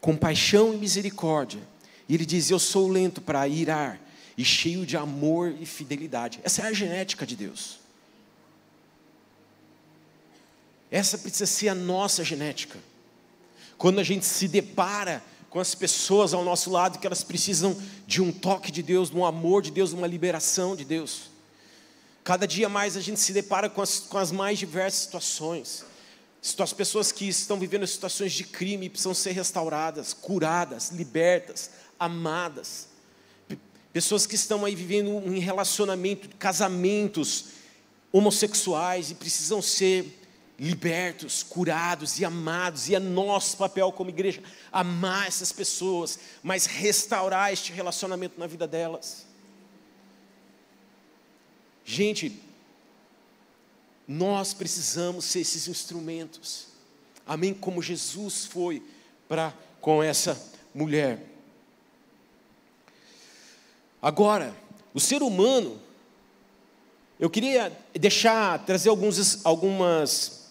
compaixão 0.00 0.74
e 0.74 0.76
misericórdia. 0.76 1.60
E 2.08 2.14
ele 2.14 2.26
diz: 2.26 2.50
Eu 2.50 2.58
sou 2.58 2.88
lento 2.88 3.20
para 3.20 3.46
irar 3.46 4.00
e 4.36 4.44
cheio 4.44 4.84
de 4.84 4.96
amor 4.96 5.54
e 5.60 5.66
fidelidade. 5.66 6.40
Essa 6.42 6.62
é 6.62 6.66
a 6.66 6.72
genética 6.72 7.26
de 7.26 7.36
Deus. 7.36 7.78
Essa 10.90 11.16
precisa 11.16 11.46
ser 11.46 11.68
a 11.68 11.74
nossa 11.74 12.22
genética. 12.22 12.78
Quando 13.78 13.98
a 13.98 14.04
gente 14.04 14.26
se 14.26 14.46
depara 14.46 15.22
com 15.52 15.60
as 15.60 15.74
pessoas 15.74 16.32
ao 16.32 16.42
nosso 16.42 16.70
lado 16.70 16.98
que 16.98 17.06
elas 17.06 17.22
precisam 17.22 17.76
de 18.06 18.22
um 18.22 18.32
toque 18.32 18.72
de 18.72 18.82
Deus, 18.82 19.10
de 19.10 19.16
um 19.18 19.26
amor 19.26 19.60
de 19.60 19.70
Deus, 19.70 19.90
de 19.90 19.96
uma 19.96 20.06
liberação 20.06 20.74
de 20.74 20.82
Deus. 20.82 21.24
Cada 22.24 22.46
dia 22.46 22.70
mais 22.70 22.96
a 22.96 23.02
gente 23.02 23.20
se 23.20 23.34
depara 23.34 23.68
com 23.68 23.82
as, 23.82 23.98
com 23.98 24.16
as 24.16 24.32
mais 24.32 24.58
diversas 24.58 25.02
situações. 25.02 25.84
As 26.58 26.72
pessoas 26.72 27.12
que 27.12 27.28
estão 27.28 27.58
vivendo 27.58 27.86
situações 27.86 28.32
de 28.32 28.44
crime 28.44 28.88
precisam 28.88 29.12
ser 29.12 29.32
restauradas, 29.32 30.14
curadas, 30.14 30.88
libertas, 30.88 31.70
amadas. 32.00 32.88
Pessoas 33.92 34.24
que 34.24 34.36
estão 34.36 34.64
aí 34.64 34.74
vivendo 34.74 35.10
um 35.10 35.38
relacionamento, 35.38 36.30
casamentos 36.38 37.44
homossexuais 38.10 39.10
e 39.10 39.14
precisam 39.16 39.60
ser 39.60 40.18
libertos, 40.58 41.42
curados 41.42 42.20
e 42.20 42.24
amados, 42.24 42.88
e 42.88 42.94
é 42.94 42.98
nosso 42.98 43.56
papel 43.56 43.90
como 43.92 44.10
igreja 44.10 44.42
amar 44.70 45.26
essas 45.26 45.50
pessoas, 45.50 46.18
mas 46.42 46.66
restaurar 46.66 47.52
este 47.52 47.72
relacionamento 47.72 48.38
na 48.38 48.46
vida 48.46 48.66
delas. 48.66 49.26
Gente, 51.84 52.40
nós 54.06 54.54
precisamos 54.54 55.24
ser 55.24 55.40
esses 55.40 55.66
instrumentos, 55.68 56.68
amém? 57.26 57.54
Como 57.54 57.82
Jesus 57.82 58.44
foi 58.44 58.82
para 59.28 59.52
com 59.80 60.02
essa 60.02 60.40
mulher. 60.74 61.26
Agora, 64.00 64.54
o 64.94 65.00
ser 65.00 65.22
humano, 65.22 65.80
eu 67.18 67.30
queria 67.30 67.76
deixar, 67.94 68.64
trazer 68.64 68.88
alguns, 68.88 69.44
algumas 69.44 70.41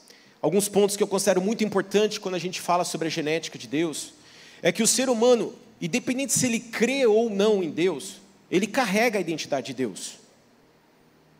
alguns 0.41 0.67
pontos 0.67 0.97
que 0.97 1.03
eu 1.03 1.07
considero 1.07 1.41
muito 1.41 1.63
importantes 1.63 2.17
quando 2.17 2.35
a 2.35 2.39
gente 2.39 2.59
fala 2.59 2.83
sobre 2.83 3.07
a 3.07 3.11
genética 3.11 3.57
de 3.57 3.67
Deus, 3.67 4.13
é 4.61 4.71
que 4.71 4.81
o 4.81 4.87
ser 4.87 5.09
humano, 5.09 5.53
independente 5.79 6.33
se 6.33 6.45
ele 6.45 6.59
crê 6.59 7.05
ou 7.05 7.29
não 7.29 7.63
em 7.63 7.69
Deus, 7.69 8.21
ele 8.49 8.67
carrega 8.67 9.17
a 9.17 9.21
identidade 9.21 9.67
de 9.67 9.73
Deus. 9.73 10.17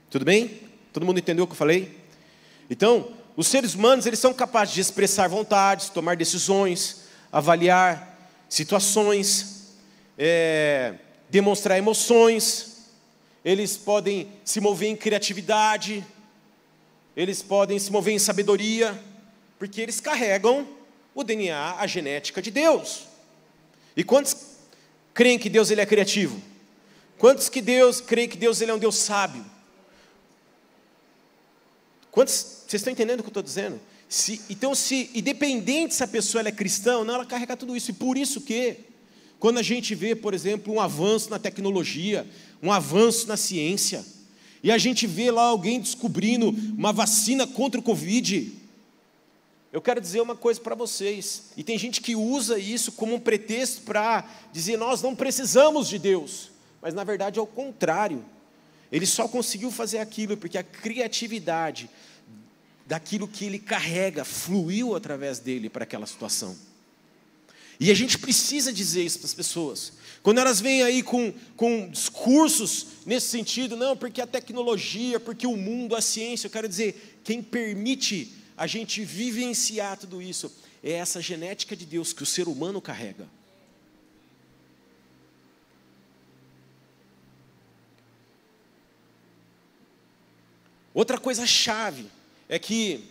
Tudo 0.09 0.25
bem? 0.25 0.59
Todo 0.93 1.05
mundo 1.05 1.19
entendeu 1.19 1.45
o 1.45 1.47
que 1.47 1.53
eu 1.53 1.57
falei? 1.57 1.97
Então, 2.69 3.09
os 3.35 3.47
seres 3.47 3.75
humanos, 3.75 4.05
eles 4.05 4.19
são 4.19 4.33
capazes 4.33 4.73
de 4.73 4.81
expressar 4.81 5.27
vontades, 5.27 5.89
tomar 5.89 6.15
decisões, 6.15 7.03
avaliar 7.31 8.29
situações, 8.49 9.73
é, 10.17 10.95
demonstrar 11.29 11.77
emoções, 11.77 12.87
eles 13.43 13.77
podem 13.77 14.27
se 14.43 14.59
mover 14.59 14.89
em 14.89 14.95
criatividade, 14.95 16.05
eles 17.15 17.41
podem 17.41 17.77
se 17.77 17.91
mover 17.91 18.13
em 18.13 18.19
sabedoria, 18.19 18.99
porque 19.59 19.81
eles 19.81 19.99
carregam 19.99 20.67
o 21.13 21.23
DNA, 21.23 21.75
a 21.77 21.85
genética 21.87 22.41
de 22.41 22.51
Deus. 22.51 23.07
E 23.95 24.03
quantos 24.03 24.35
creem 25.13 25.37
que 25.37 25.49
Deus 25.49 25.69
ele 25.69 25.81
é 25.81 25.85
criativo? 25.85 26.41
Quantos 27.17 27.49
que 27.49 27.61
Deus 27.61 28.01
creem 28.01 28.27
que 28.27 28.37
Deus 28.37 28.61
ele 28.61 28.71
é 28.71 28.73
um 28.73 28.79
Deus 28.79 28.95
sábio? 28.95 29.45
Quantos, 32.09 32.63
vocês 32.67 32.81
estão 32.81 32.91
entendendo 32.91 33.19
o 33.19 33.23
que 33.23 33.27
eu 33.27 33.31
estou 33.31 33.43
dizendo? 33.43 33.79
Se, 34.09 34.41
então, 34.49 34.75
se 34.75 35.09
independente 35.13 35.93
se 35.93 36.03
a 36.03 36.07
pessoa 36.07 36.45
é 36.45 36.51
cristã 36.51 36.97
ou 36.97 37.05
não, 37.05 37.15
ela 37.15 37.25
carrega 37.25 37.55
tudo 37.55 37.75
isso. 37.75 37.91
E 37.91 37.93
por 37.93 38.17
isso 38.17 38.41
que, 38.41 38.77
quando 39.39 39.57
a 39.57 39.63
gente 39.63 39.95
vê, 39.95 40.15
por 40.15 40.33
exemplo, 40.33 40.73
um 40.73 40.81
avanço 40.81 41.29
na 41.29 41.39
tecnologia, 41.39 42.27
um 42.61 42.71
avanço 42.71 43.27
na 43.27 43.37
ciência, 43.37 44.03
e 44.63 44.71
a 44.71 44.77
gente 44.77 45.07
vê 45.07 45.31
lá 45.31 45.43
alguém 45.43 45.79
descobrindo 45.79 46.49
uma 46.49 46.93
vacina 46.93 47.47
contra 47.47 47.79
o 47.79 47.83
Covid. 47.83 48.51
Eu 49.73 49.81
quero 49.81 50.01
dizer 50.01 50.21
uma 50.21 50.35
coisa 50.35 50.59
para 50.59 50.75
vocês, 50.75 51.45
e 51.55 51.63
tem 51.63 51.77
gente 51.77 52.01
que 52.01 52.15
usa 52.15 52.59
isso 52.59 52.91
como 52.91 53.15
um 53.15 53.19
pretexto 53.19 53.81
para 53.81 54.29
dizer 54.51 54.77
nós 54.77 55.01
não 55.01 55.15
precisamos 55.15 55.87
de 55.87 55.97
Deus, 55.97 56.51
mas 56.81 56.93
na 56.93 57.03
verdade 57.03 57.39
é 57.39 57.41
o 57.41 57.47
contrário. 57.47 58.23
Ele 58.91 59.05
só 59.05 59.27
conseguiu 59.27 59.71
fazer 59.71 59.99
aquilo 59.99 60.35
porque 60.35 60.57
a 60.57 60.63
criatividade 60.63 61.89
daquilo 62.85 63.27
que 63.27 63.45
ele 63.45 63.57
carrega 63.57 64.25
fluiu 64.25 64.95
através 64.95 65.39
dele 65.39 65.69
para 65.69 65.83
aquela 65.83 66.05
situação. 66.05 66.57
E 67.79 67.89
a 67.89 67.93
gente 67.95 68.17
precisa 68.19 68.71
dizer 68.71 69.03
isso 69.03 69.19
para 69.19 69.27
as 69.27 69.33
pessoas. 69.33 69.93
Quando 70.23 70.37
elas 70.37 70.59
vêm 70.59 70.83
aí 70.83 71.01
com, 71.01 71.33
com 71.55 71.89
discursos 71.89 72.87
nesse 73.05 73.27
sentido, 73.27 73.75
não, 73.75 73.97
porque 73.97 74.21
a 74.21 74.27
tecnologia, 74.27 75.19
porque 75.19 75.47
o 75.47 75.57
mundo, 75.57 75.95
a 75.95 76.01
ciência, 76.01 76.45
eu 76.45 76.51
quero 76.51 76.69
dizer, 76.69 77.19
quem 77.23 77.41
permite 77.41 78.31
a 78.55 78.67
gente 78.67 79.03
vivenciar 79.03 79.97
tudo 79.97 80.21
isso 80.21 80.51
é 80.83 80.93
essa 80.93 81.19
genética 81.19 81.75
de 81.75 81.85
Deus 81.85 82.13
que 82.13 82.21
o 82.21 82.25
ser 82.25 82.47
humano 82.47 82.79
carrega. 82.79 83.27
Outra 90.93 91.17
coisa 91.17 91.47
chave 91.47 92.05
é 92.49 92.59
que, 92.59 93.05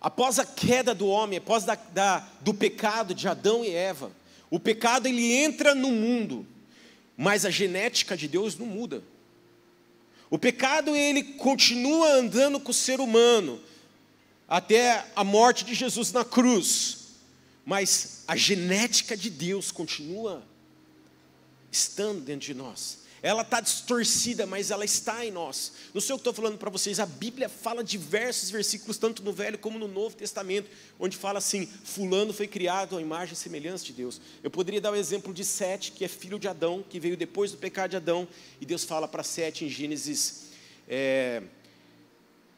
após 0.00 0.38
a 0.38 0.44
queda 0.44 0.94
do 0.94 1.06
homem, 1.06 1.38
após 1.38 1.64
da, 1.64 1.76
da, 1.76 2.18
do 2.40 2.52
pecado 2.52 3.14
de 3.14 3.28
Adão 3.28 3.64
e 3.64 3.70
Eva, 3.70 4.10
o 4.50 4.58
pecado 4.58 5.06
ele 5.06 5.32
entra 5.32 5.74
no 5.74 5.90
mundo, 5.90 6.46
mas 7.16 7.44
a 7.44 7.50
genética 7.50 8.16
de 8.16 8.26
Deus 8.26 8.58
não 8.58 8.66
muda. 8.66 9.02
O 10.28 10.38
pecado 10.38 10.94
ele 10.94 11.22
continua 11.22 12.14
andando 12.14 12.58
com 12.58 12.70
o 12.70 12.74
ser 12.74 13.00
humano 13.00 13.60
até 14.48 15.06
a 15.14 15.22
morte 15.22 15.64
de 15.64 15.74
Jesus 15.74 16.12
na 16.12 16.24
cruz. 16.24 16.98
Mas 17.64 18.24
a 18.26 18.36
genética 18.36 19.16
de 19.16 19.30
Deus 19.30 19.70
continua 19.70 20.42
estando 21.70 22.20
dentro 22.20 22.46
de 22.46 22.54
nós 22.54 23.00
ela 23.22 23.42
está 23.42 23.60
distorcida, 23.60 24.46
mas 24.46 24.70
ela 24.70 24.84
está 24.84 25.24
em 25.24 25.30
nós. 25.30 25.72
Não 25.92 26.00
sei 26.00 26.14
o 26.14 26.18
que 26.18 26.20
estou 26.20 26.32
falando 26.32 26.56
para 26.56 26.70
vocês, 26.70 26.98
a 26.98 27.06
Bíblia 27.06 27.48
fala 27.48 27.84
diversos 27.84 28.50
versículos, 28.50 28.96
tanto 28.96 29.22
no 29.22 29.32
Velho 29.32 29.58
como 29.58 29.78
no 29.78 29.86
Novo 29.86 30.16
Testamento, 30.16 30.70
onde 30.98 31.16
fala 31.16 31.38
assim: 31.38 31.66
Fulano 31.84 32.32
foi 32.32 32.46
criado 32.46 32.96
à 32.96 33.00
imagem 33.00 33.34
e 33.34 33.36
semelhança 33.36 33.84
de 33.84 33.92
Deus. 33.92 34.20
Eu 34.42 34.50
poderia 34.50 34.80
dar 34.80 34.92
o 34.92 34.96
exemplo 34.96 35.34
de 35.34 35.44
Sete, 35.44 35.92
que 35.92 36.04
é 36.04 36.08
filho 36.08 36.38
de 36.38 36.48
Adão, 36.48 36.82
que 36.88 36.98
veio 36.98 37.16
depois 37.16 37.50
do 37.50 37.58
pecado 37.58 37.90
de 37.90 37.96
Adão, 37.96 38.26
e 38.60 38.64
Deus 38.64 38.84
fala 38.84 39.06
para 39.06 39.22
Sete 39.22 39.64
em 39.64 39.68
Gênesis, 39.68 40.46
é, 40.88 41.42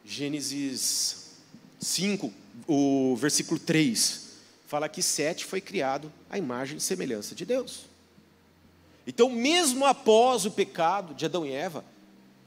Gênesis 0.05 1.31
5, 1.79 2.33
o 2.67 3.15
versículo 3.17 3.59
3, 3.59 4.21
fala 4.67 4.87
que 4.87 5.03
Sete 5.03 5.43
foi 5.43 5.59
criado 5.59 6.11
à 6.29 6.37
imagem 6.37 6.77
e 6.77 6.81
semelhança 6.81 7.35
de 7.35 7.45
Deus. 7.45 7.92
Então, 9.05 9.29
mesmo 9.29 9.85
após 9.85 10.45
o 10.45 10.51
pecado 10.51 11.13
de 11.13 11.25
Adão 11.25 11.45
e 11.45 11.51
Eva, 11.51 11.83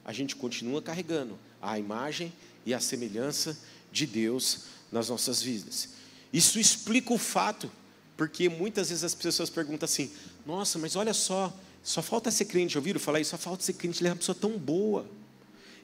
a 0.04 0.12
gente 0.12 0.34
continua 0.36 0.80
carregando 0.80 1.38
a 1.60 1.78
imagem 1.78 2.32
e 2.64 2.72
a 2.72 2.80
semelhança 2.80 3.58
de 3.92 4.06
Deus 4.06 4.64
nas 4.90 5.08
nossas 5.08 5.42
vidas. 5.42 5.90
Isso 6.32 6.58
explica 6.58 7.12
o 7.12 7.18
fato, 7.18 7.70
porque 8.16 8.48
muitas 8.48 8.88
vezes 8.88 9.04
as 9.04 9.14
pessoas 9.14 9.50
perguntam 9.50 9.84
assim: 9.84 10.10
nossa, 10.44 10.78
mas 10.78 10.96
olha 10.96 11.12
só, 11.12 11.52
só 11.82 12.02
falta 12.02 12.30
ser 12.30 12.46
crente, 12.46 12.74
já 12.74 12.80
ouviram 12.80 13.00
falar 13.00 13.20
isso? 13.20 13.30
Só 13.30 13.38
falta 13.38 13.62
ser 13.62 13.74
crente, 13.74 14.00
ele 14.00 14.08
é 14.08 14.12
uma 14.12 14.18
pessoa 14.18 14.36
tão 14.38 14.58
boa, 14.58 15.06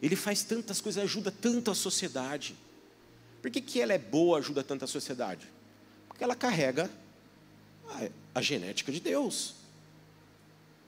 ele 0.00 0.16
faz 0.16 0.42
tantas 0.42 0.80
coisas, 0.80 1.02
ajuda 1.02 1.30
tanto 1.30 1.70
a 1.70 1.74
sociedade. 1.74 2.56
Por 3.40 3.50
que, 3.50 3.60
que 3.60 3.80
ela 3.80 3.92
é 3.92 3.98
boa, 3.98 4.38
ajuda 4.38 4.62
tanto 4.62 4.84
a 4.84 4.88
sociedade? 4.88 5.48
Porque 6.08 6.22
ela 6.22 6.36
carrega 6.36 6.90
a, 7.88 8.38
a 8.38 8.42
genética 8.42 8.92
de 8.92 9.00
Deus. 9.00 9.61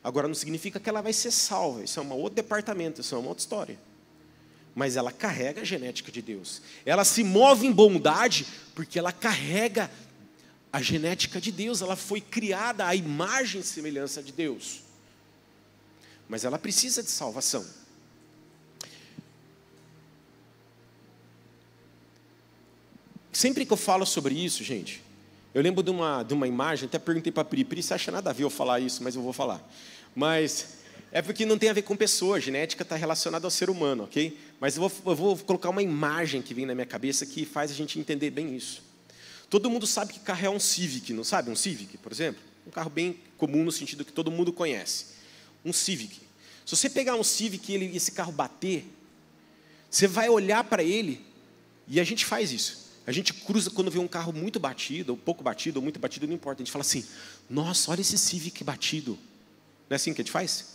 Agora 0.05 0.29
não 0.29 0.35
significa 0.35 0.79
que 0.79 0.87
ela 0.87 1.01
vai 1.01 1.15
ser 1.15 1.31
salva, 1.31 1.83
isso 1.83 1.99
é 1.99 2.03
um 2.03 2.13
outro 2.13 2.37
departamento, 2.37 3.01
isso 3.01 3.15
é 3.15 3.19
uma 3.19 3.29
outra 3.29 3.41
história. 3.41 3.79
Mas 4.75 4.97
ela 4.97 5.11
carrega 5.11 5.63
a 5.63 5.65
genética 5.65 6.13
de 6.13 6.21
Deus. 6.21 6.61
Ela 6.85 7.05
se 7.05 7.25
move 7.25 7.67
em 7.67 7.73
bondade 7.73 8.47
porque 8.75 8.99
ela 8.99 9.13
carrega 9.13 9.91
a 10.71 10.83
genética 10.83 11.41
de 11.41 11.51
Deus, 11.51 11.81
ela 11.81 11.97
foi 11.97 12.21
criada 12.21 12.87
à 12.87 12.95
imagem 12.95 13.63
e 13.63 13.65
semelhança 13.65 14.23
de 14.23 14.33
Deus. 14.33 14.83
Mas 16.29 16.45
ela 16.45 16.59
precisa 16.59 17.03
de 17.03 17.11
salvação. 17.11 17.65
Sempre 23.33 23.65
que 23.65 23.73
eu 23.73 23.77
falo 23.77 24.05
sobre 24.05 24.35
isso, 24.35 24.63
gente, 24.63 25.03
eu 25.55 25.63
lembro 25.63 25.83
de 25.83 25.91
uma, 25.91 26.23
de 26.23 26.35
uma 26.35 26.47
imagem, 26.49 26.87
até 26.87 26.99
perguntei 26.99 27.33
para 27.33 27.43
a 27.43 27.45
Pri, 27.45 27.65
Pri, 27.65 27.83
você 27.83 27.95
acha 27.95 28.11
nada 28.11 28.31
a 28.31 28.33
ver 28.33 28.43
eu 28.43 28.51
falar 28.51 28.81
isso, 28.81 29.03
mas 29.03 29.15
eu 29.15 29.23
vou 29.23 29.33
falar. 29.33 29.65
Mas 30.15 30.79
é 31.11 31.23
porque 31.23 31.47
não 31.47 31.59
tem 31.59 31.69
a 31.69 31.73
ver 31.73 31.83
com 31.83 31.97
pessoa, 31.97 32.37
a 32.37 32.41
genética 32.41 32.83
está 32.83 32.97
relacionada 32.97 33.47
ao 33.47 33.51
ser 33.51 33.71
humano, 33.71 34.05
ok? 34.05 34.39
Mas 34.61 34.77
eu 34.77 34.89
vou, 34.89 35.13
eu 35.13 35.17
vou 35.17 35.37
colocar 35.39 35.71
uma 35.71 35.83
imagem 35.83 36.43
que 36.43 36.53
vem 36.53 36.67
na 36.67 36.75
minha 36.75 36.87
cabeça 36.87 37.25
que 37.25 37.45
faz 37.45 37.71
a 37.71 37.75
gente 37.75 37.99
entender 37.99 38.31
bem 38.31 38.57
isso. 38.57 38.83
Todo 39.49 39.71
mundo 39.71 39.87
sabe 39.87 40.13
que 40.13 40.21
carro 40.21 40.47
é 40.47 40.51
um 40.51 40.59
Civic, 40.59 41.13
não 41.13 41.23
sabe? 41.23 41.51
Um 41.51 41.57
Civic, 41.57 41.99
por 41.99 42.11
exemplo? 42.11 42.43
Um 42.67 42.71
carro 42.71 42.91
bem 42.91 43.19
comum 43.37 43.65
no 43.65 43.71
sentido 43.71 44.05
que 44.05 44.13
todo 44.13 44.31
mundo 44.31 44.53
conhece. 44.53 45.07
Um 45.65 45.73
Civic. 45.73 46.21
Se 46.65 46.75
você 46.75 46.89
pegar 46.89 47.15
um 47.15 47.23
Civic 47.23 47.71
e 47.71 47.75
ele, 47.75 47.97
esse 47.97 48.13
carro 48.13 48.33
bater, 48.33 48.85
você 49.91 50.09
vai 50.09 50.29
olhar 50.29 50.65
para 50.65 50.83
ele, 50.83 51.25
e 51.87 52.01
a 52.01 52.05
gente 52.05 52.25
faz 52.25 52.51
isso. 52.51 52.85
A 53.07 53.13
gente 53.13 53.35
cruza 53.35 53.71
quando 53.71 53.91
vê 53.91 53.99
um 53.99 54.09
carro 54.09 54.33
muito 54.33 54.59
batido, 54.59 55.13
ou 55.13 55.19
pouco 55.19 55.45
batido, 55.45 55.79
ou 55.79 55.83
muito 55.83 56.01
batido, 56.01 56.27
não 56.27 56.35
importa. 56.35 56.63
A 56.63 56.65
gente 56.65 56.73
fala 56.73 56.83
assim: 56.83 57.05
nossa, 57.49 57.91
olha 57.91 58.01
esse 58.01 58.17
Civic 58.17 58.65
batido. 58.65 59.19
Não 59.89 59.95
é 59.95 59.97
assim 59.97 60.13
que 60.13 60.21
a 60.21 60.25
gente 60.25 60.33
faz? 60.33 60.75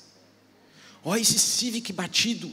Olha 1.03 1.21
esse 1.21 1.39
Civic 1.39 1.91
batido. 1.93 2.51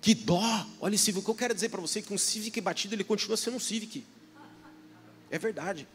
Que 0.00 0.14
dó. 0.14 0.66
Olha 0.80 0.94
esse 0.94 1.04
Civic. 1.04 1.20
O 1.20 1.24
que 1.24 1.30
eu 1.30 1.34
quero 1.34 1.54
dizer 1.54 1.68
para 1.68 1.80
você 1.80 2.00
é 2.00 2.02
que 2.02 2.12
um 2.12 2.18
Civic 2.18 2.60
batido, 2.60 2.94
ele 2.94 3.04
continua 3.04 3.36
sendo 3.36 3.56
um 3.56 3.60
Civic. 3.60 4.04
É 5.30 5.38
verdade. 5.38 5.86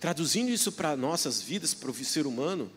Traduzindo 0.00 0.50
isso 0.50 0.72
para 0.72 0.96
nossas 0.96 1.40
vidas, 1.40 1.74
para 1.74 1.90
o 1.90 1.94
ser 1.94 2.26
humano, 2.26 2.70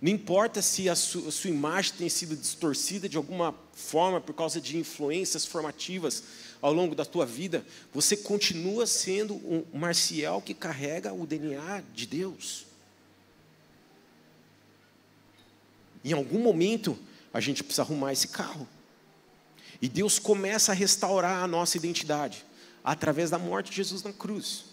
não 0.00 0.12
importa 0.12 0.62
se 0.62 0.88
a 0.88 0.94
sua, 0.94 1.28
a 1.28 1.32
sua, 1.32 1.50
imagem 1.50 1.94
tem 1.98 2.08
sido 2.08 2.36
distorcida 2.36 3.08
de 3.08 3.16
alguma 3.16 3.54
forma 3.72 4.20
por 4.20 4.32
causa 4.32 4.60
de 4.60 4.76
influências 4.76 5.44
formativas 5.44 6.22
ao 6.60 6.72
longo 6.72 6.94
da 6.94 7.04
tua 7.04 7.26
vida, 7.26 7.66
você 7.92 8.16
continua 8.16 8.86
sendo 8.86 9.34
um 9.34 9.64
marcial 9.72 10.40
que 10.40 10.54
carrega 10.54 11.12
o 11.12 11.26
DNA 11.26 11.82
de 11.92 12.06
Deus. 12.06 12.67
Em 16.08 16.12
algum 16.12 16.38
momento, 16.38 16.98
a 17.32 17.40
gente 17.40 17.62
precisa 17.62 17.82
arrumar 17.82 18.12
esse 18.12 18.28
carro. 18.28 18.66
E 19.80 19.88
Deus 19.88 20.18
começa 20.18 20.72
a 20.72 20.74
restaurar 20.74 21.42
a 21.42 21.46
nossa 21.46 21.76
identidade 21.76 22.44
através 22.82 23.30
da 23.30 23.38
morte 23.38 23.70
de 23.70 23.76
Jesus 23.76 24.02
na 24.02 24.12
cruz. 24.12 24.64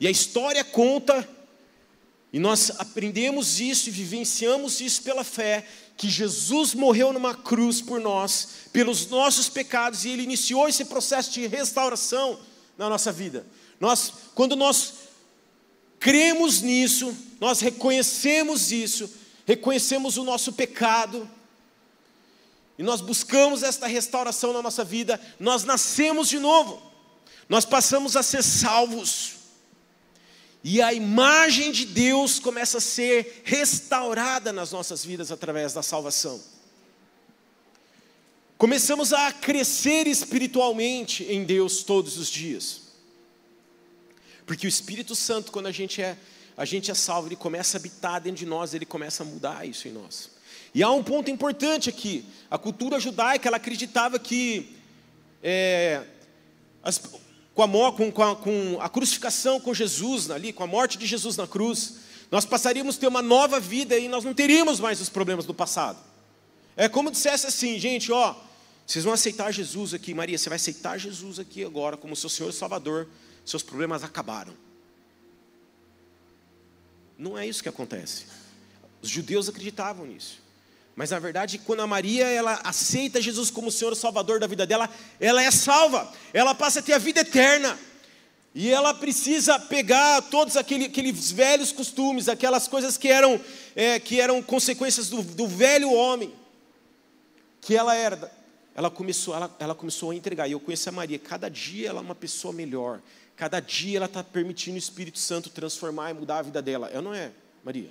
E 0.00 0.06
a 0.06 0.10
história 0.10 0.64
conta, 0.64 1.28
e 2.32 2.38
nós 2.38 2.70
aprendemos 2.78 3.60
isso 3.60 3.88
e 3.88 3.92
vivenciamos 3.92 4.80
isso 4.80 5.02
pela 5.02 5.22
fé, 5.22 5.66
que 5.96 6.08
Jesus 6.08 6.72
morreu 6.74 7.12
numa 7.12 7.34
cruz 7.34 7.82
por 7.82 8.00
nós, 8.00 8.48
pelos 8.72 9.06
nossos 9.08 9.50
pecados, 9.50 10.04
e 10.04 10.08
Ele 10.08 10.22
iniciou 10.22 10.66
esse 10.66 10.86
processo 10.86 11.30
de 11.32 11.46
restauração 11.46 12.40
na 12.78 12.88
nossa 12.88 13.12
vida. 13.12 13.46
Nós, 13.78 14.12
quando 14.34 14.56
nós 14.56 14.94
cremos 15.98 16.62
nisso, 16.62 17.14
nós 17.38 17.60
reconhecemos 17.60 18.72
isso, 18.72 19.19
reconhecemos 19.46 20.16
o 20.16 20.24
nosso 20.24 20.52
pecado, 20.52 21.28
e 22.78 22.82
nós 22.82 23.00
buscamos 23.00 23.62
esta 23.62 23.86
restauração 23.86 24.52
na 24.52 24.62
nossa 24.62 24.84
vida, 24.84 25.20
nós 25.38 25.64
nascemos 25.64 26.28
de 26.28 26.38
novo, 26.38 26.82
nós 27.48 27.64
passamos 27.64 28.16
a 28.16 28.22
ser 28.22 28.42
salvos, 28.42 29.34
e 30.62 30.80
a 30.82 30.92
imagem 30.92 31.72
de 31.72 31.86
Deus 31.86 32.38
começa 32.38 32.78
a 32.78 32.80
ser 32.80 33.42
restaurada 33.44 34.52
nas 34.52 34.72
nossas 34.72 35.04
vidas 35.04 35.32
através 35.32 35.72
da 35.72 35.82
salvação. 35.82 36.40
Começamos 38.58 39.14
a 39.14 39.32
crescer 39.32 40.06
espiritualmente 40.06 41.24
em 41.24 41.44
Deus 41.44 41.82
todos 41.82 42.18
os 42.18 42.28
dias. 42.28 42.82
Porque 44.44 44.66
o 44.66 44.68
Espírito 44.68 45.14
Santo, 45.14 45.50
quando 45.50 45.66
a 45.66 45.72
gente 45.72 46.02
é 46.02 46.18
a 46.56 46.64
gente 46.64 46.90
é 46.90 46.94
salvo, 46.94 47.28
ele 47.28 47.36
começa 47.36 47.76
a 47.76 47.78
habitar 47.78 48.20
dentro 48.20 48.38
de 48.38 48.46
nós, 48.46 48.74
ele 48.74 48.86
começa 48.86 49.22
a 49.22 49.26
mudar 49.26 49.66
isso 49.66 49.88
em 49.88 49.92
nós. 49.92 50.30
E 50.74 50.82
há 50.82 50.90
um 50.90 51.02
ponto 51.02 51.30
importante 51.30 51.88
aqui: 51.88 52.24
a 52.50 52.58
cultura 52.58 53.00
judaica 53.00 53.48
ela 53.48 53.56
acreditava 53.56 54.18
que 54.18 54.76
é, 55.42 56.02
as, 56.82 57.00
com, 57.54 57.62
a, 57.62 57.92
com, 57.92 58.22
a, 58.22 58.36
com 58.36 58.78
a 58.80 58.88
crucificação 58.88 59.60
com 59.60 59.74
Jesus 59.74 60.30
ali, 60.30 60.52
com 60.52 60.62
a 60.62 60.66
morte 60.66 60.96
de 60.96 61.06
Jesus 61.06 61.36
na 61.36 61.46
cruz, 61.46 61.96
nós 62.30 62.44
passaríamos 62.44 62.96
a 62.96 63.00
ter 63.00 63.06
uma 63.08 63.22
nova 63.22 63.58
vida 63.58 63.98
e 63.98 64.08
nós 64.08 64.24
não 64.24 64.32
teríamos 64.32 64.78
mais 64.78 65.00
os 65.00 65.08
problemas 65.08 65.44
do 65.44 65.52
passado. 65.52 65.98
É 66.76 66.88
como 66.88 67.10
dissesse 67.10 67.46
assim, 67.46 67.78
gente, 67.78 68.12
ó, 68.12 68.34
vocês 68.86 69.04
vão 69.04 69.12
aceitar 69.12 69.52
Jesus 69.52 69.92
aqui, 69.92 70.14
Maria, 70.14 70.38
você 70.38 70.48
vai 70.48 70.56
aceitar 70.56 70.98
Jesus 70.98 71.38
aqui 71.38 71.64
agora 71.64 71.96
como 71.96 72.16
seu 72.16 72.28
Senhor 72.28 72.50
e 72.50 72.52
Salvador, 72.52 73.08
seus 73.44 73.62
problemas 73.62 74.04
acabaram. 74.04 74.54
Não 77.20 77.36
é 77.36 77.46
isso 77.46 77.62
que 77.62 77.68
acontece. 77.68 78.24
Os 79.02 79.10
judeus 79.10 79.46
acreditavam 79.46 80.06
nisso. 80.06 80.40
Mas 80.96 81.10
na 81.10 81.18
verdade, 81.18 81.58
quando 81.58 81.80
a 81.80 81.86
Maria 81.86 82.24
ela 82.24 82.58
aceita 82.64 83.20
Jesus 83.20 83.50
como 83.50 83.70
Senhor 83.70 83.92
e 83.92 83.96
Salvador 83.96 84.40
da 84.40 84.46
vida 84.46 84.66
dela, 84.66 84.88
ela 85.20 85.42
é 85.42 85.50
salva. 85.50 86.10
Ela 86.32 86.54
passa 86.54 86.80
a 86.80 86.82
ter 86.82 86.94
a 86.94 86.98
vida 86.98 87.20
eterna. 87.20 87.78
E 88.54 88.70
ela 88.70 88.94
precisa 88.94 89.58
pegar 89.58 90.22
todos 90.22 90.56
aquele, 90.56 90.86
aqueles 90.86 91.30
velhos 91.30 91.72
costumes, 91.72 92.26
aquelas 92.26 92.66
coisas 92.66 92.96
que 92.96 93.08
eram, 93.08 93.38
é, 93.76 94.00
que 94.00 94.18
eram 94.18 94.42
consequências 94.42 95.10
do, 95.10 95.22
do, 95.22 95.46
velho 95.46 95.92
homem, 95.92 96.32
que 97.60 97.76
ela 97.76 97.94
era. 97.94 98.32
Ela 98.74 98.90
começou, 98.90 99.34
ela, 99.34 99.54
ela 99.58 99.74
começou 99.74 100.10
a 100.10 100.14
entregar. 100.14 100.48
E 100.48 100.52
eu 100.52 100.60
conheço 100.60 100.88
a 100.88 100.92
Maria. 100.92 101.18
Cada 101.18 101.50
dia 101.50 101.90
ela 101.90 102.00
é 102.00 102.02
uma 102.02 102.14
pessoa 102.14 102.52
melhor. 102.52 102.98
Cada 103.40 103.58
dia 103.58 103.96
ela 103.96 104.04
está 104.04 104.22
permitindo 104.22 104.74
o 104.74 104.78
Espírito 104.78 105.18
Santo 105.18 105.48
transformar 105.48 106.10
e 106.10 106.12
mudar 106.12 106.40
a 106.40 106.42
vida 106.42 106.60
dela. 106.60 106.90
É 106.90 107.00
não 107.00 107.14
é, 107.14 107.32
Maria? 107.64 107.88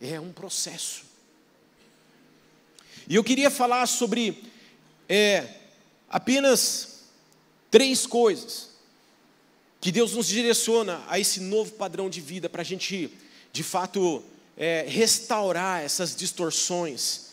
É 0.00 0.18
um 0.18 0.32
processo. 0.32 1.04
E 3.08 3.14
eu 3.14 3.22
queria 3.22 3.48
falar 3.48 3.86
sobre 3.86 4.42
é, 5.08 5.46
apenas 6.10 7.04
três 7.70 8.08
coisas 8.08 8.70
que 9.80 9.92
Deus 9.92 10.14
nos 10.14 10.26
direciona 10.26 11.00
a 11.06 11.20
esse 11.20 11.38
novo 11.38 11.74
padrão 11.74 12.10
de 12.10 12.20
vida 12.20 12.48
para 12.48 12.62
a 12.62 12.64
gente, 12.64 13.08
de 13.52 13.62
fato, 13.62 14.20
é, 14.56 14.84
restaurar 14.88 15.80
essas 15.80 16.16
distorções 16.16 17.26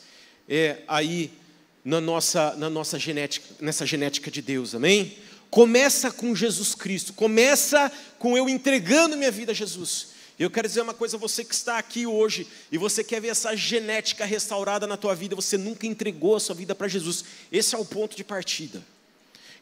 é, 0.47 0.83
aí 0.88 1.33
na 1.83 1.99
nossa, 1.99 2.55
na 2.57 2.69
nossa 2.69 2.99
genética, 2.99 3.55
nessa 3.59 3.88
genética 3.88 4.29
de 4.29 4.43
Deus, 4.43 4.75
amém? 4.75 5.17
Começa 5.53 6.09
com 6.09 6.33
Jesus 6.33 6.73
Cristo, 6.73 7.13
começa 7.13 7.91
com 8.17 8.35
eu 8.35 8.49
entregando 8.49 9.15
minha 9.15 9.29
vida 9.29 9.51
a 9.51 9.55
Jesus. 9.55 10.07
Eu 10.39 10.49
quero 10.49 10.67
dizer 10.67 10.81
uma 10.81 10.95
coisa, 10.95 11.15
você 11.15 11.45
que 11.45 11.53
está 11.53 11.77
aqui 11.77 12.07
hoje 12.07 12.47
e 12.71 12.77
você 12.79 13.03
quer 13.03 13.21
ver 13.21 13.27
essa 13.27 13.55
genética 13.55 14.25
restaurada 14.25 14.87
na 14.87 14.97
tua 14.97 15.13
vida, 15.13 15.35
você 15.35 15.55
nunca 15.55 15.85
entregou 15.85 16.35
a 16.35 16.39
sua 16.39 16.55
vida 16.55 16.73
para 16.73 16.87
Jesus. 16.87 17.23
Esse 17.51 17.75
é 17.75 17.77
o 17.77 17.85
ponto 17.85 18.17
de 18.17 18.23
partida. 18.23 18.83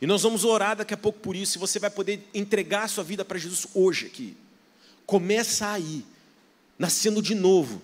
E 0.01 0.07
nós 0.07 0.23
vamos 0.23 0.45
orar 0.45 0.77
daqui 0.77 0.93
a 0.93 0.97
pouco 0.97 1.19
por 1.19 1.35
isso, 1.35 1.57
e 1.57 1.59
você 1.59 1.77
vai 1.77 1.89
poder 1.89 2.25
entregar 2.33 2.83
a 2.83 2.87
sua 2.87 3.03
vida 3.03 3.25
para 3.25 3.37
Jesus 3.37 3.67
hoje 3.73 4.05
aqui. 4.05 4.37
Começa 5.05 5.69
aí, 5.71 6.05
nascendo 6.79 7.21
de 7.21 7.35
novo. 7.35 7.81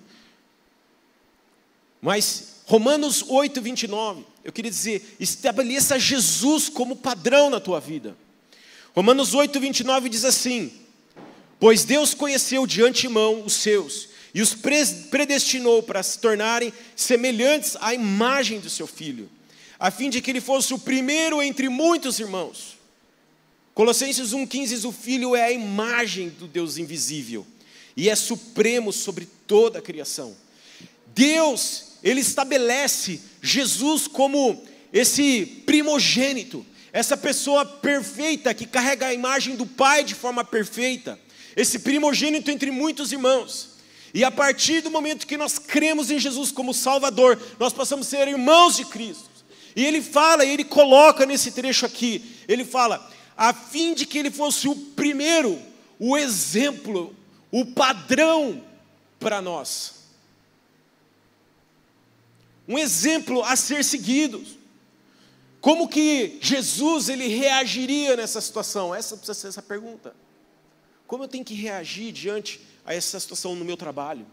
Mas 2.01 2.61
Romanos 2.67 3.21
8, 3.27 3.61
29, 3.61 4.25
eu 4.47 4.53
queria 4.53 4.71
dizer, 4.71 5.17
estabeleça 5.19 5.99
Jesus 5.99 6.69
como 6.69 6.95
padrão 6.95 7.49
na 7.49 7.60
tua 7.60 7.81
vida. 7.81 8.15
Romanos 8.95 9.33
8, 9.33 9.60
29 9.60 10.07
diz 10.07 10.23
assim: 10.23 10.71
Pois 11.60 11.83
Deus 11.83 12.13
conheceu 12.13 12.65
de 12.65 12.81
antemão 12.81 13.43
os 13.45 13.51
seus 13.51 14.07
e 14.33 14.41
os 14.41 14.55
predestinou 15.12 15.83
para 15.83 16.01
se 16.01 16.19
tornarem 16.19 16.71
semelhantes 16.95 17.75
à 17.81 17.93
imagem 17.93 18.62
do 18.62 18.69
seu 18.69 18.88
filho, 18.88 19.29
a 19.77 19.91
fim 19.91 20.10
de 20.10 20.21
que 20.21 20.31
ele 20.31 20.39
fosse 20.39 20.73
o 20.73 20.79
primeiro 20.79 21.41
entre 21.41 21.67
muitos 21.67 22.17
irmãos. 22.17 22.77
Colossenses 23.73 24.31
1,15 24.31 24.67
diz: 24.69 24.86
O 24.86 24.93
filho 24.93 25.36
é 25.36 25.43
a 25.43 25.51
imagem 25.51 26.29
do 26.29 26.47
Deus 26.47 26.77
invisível 26.77 27.45
e 27.97 28.10
é 28.10 28.15
supremo 28.15 28.93
sobre 28.93 29.27
toda 29.45 29.79
a 29.79 29.81
criação. 29.81 30.33
Deus 31.13 31.96
ele 32.07 32.21
estabelece 32.21 33.19
Jesus 33.41 34.07
como 34.07 34.63
esse 34.93 35.45
primogênito, 35.65 36.65
essa 36.93 37.17
pessoa 37.17 37.65
perfeita 37.65 38.53
que 38.53 38.65
carrega 38.65 39.07
a 39.07 39.13
imagem 39.13 39.55
do 39.55 39.65
Pai 39.65 40.03
de 40.03 40.15
forma 40.15 40.43
perfeita, 40.43 41.19
esse 41.55 41.79
primogênito 41.79 42.49
entre 42.49 42.71
muitos 42.71 43.11
irmãos. 43.11 43.77
E 44.13 44.23
a 44.23 44.31
partir 44.31 44.81
do 44.81 44.89
momento 44.89 45.27
que 45.27 45.35
nós 45.35 45.59
cremos 45.59 46.09
em 46.09 46.17
Jesus 46.17 46.49
como 46.49 46.73
Salvador, 46.73 47.37
nós 47.59 47.73
passamos 47.73 48.07
a 48.07 48.09
ser 48.09 48.27
irmãos 48.27 48.77
de 48.77 48.85
Cristo. 48.85 49.29
E 49.75 49.83
ele 49.83 50.01
fala, 50.01 50.45
ele 50.45 50.63
coloca 50.63 51.25
nesse 51.25 51.51
trecho 51.51 51.85
aqui, 51.85 52.23
ele 52.47 52.63
fala, 52.63 53.11
a 53.35 53.53
fim 53.53 53.93
de 53.93 54.05
que 54.05 54.17
ele 54.17 54.31
fosse 54.31 54.67
o 54.67 54.75
primeiro, 54.75 55.61
o 55.99 56.17
exemplo, 56.17 57.13
o 57.51 57.65
padrão 57.65 58.63
para 59.19 59.41
nós. 59.41 59.96
Um 62.67 62.77
exemplo 62.77 63.43
a 63.43 63.56
ser 63.56 63.84
seguido. 63.84 64.43
Como 65.62 65.88
que 65.88 66.38
Jesus 66.41 67.10
ele 67.10 67.27
reagiria 67.27 68.15
nessa 68.15 68.41
situação? 68.41 68.93
Essa 68.93 69.15
precisa 69.15 69.34
ser 69.34 69.47
essa 69.47 69.62
pergunta. 69.62 70.15
Como 71.06 71.23
eu 71.23 71.27
tenho 71.27 71.45
que 71.45 71.53
reagir 71.53 72.12
diante 72.12 72.60
a 72.86 72.93
essa 72.93 73.19
situação 73.19 73.56
no 73.56 73.63
meu 73.63 73.77
trabalho? 73.77 74.25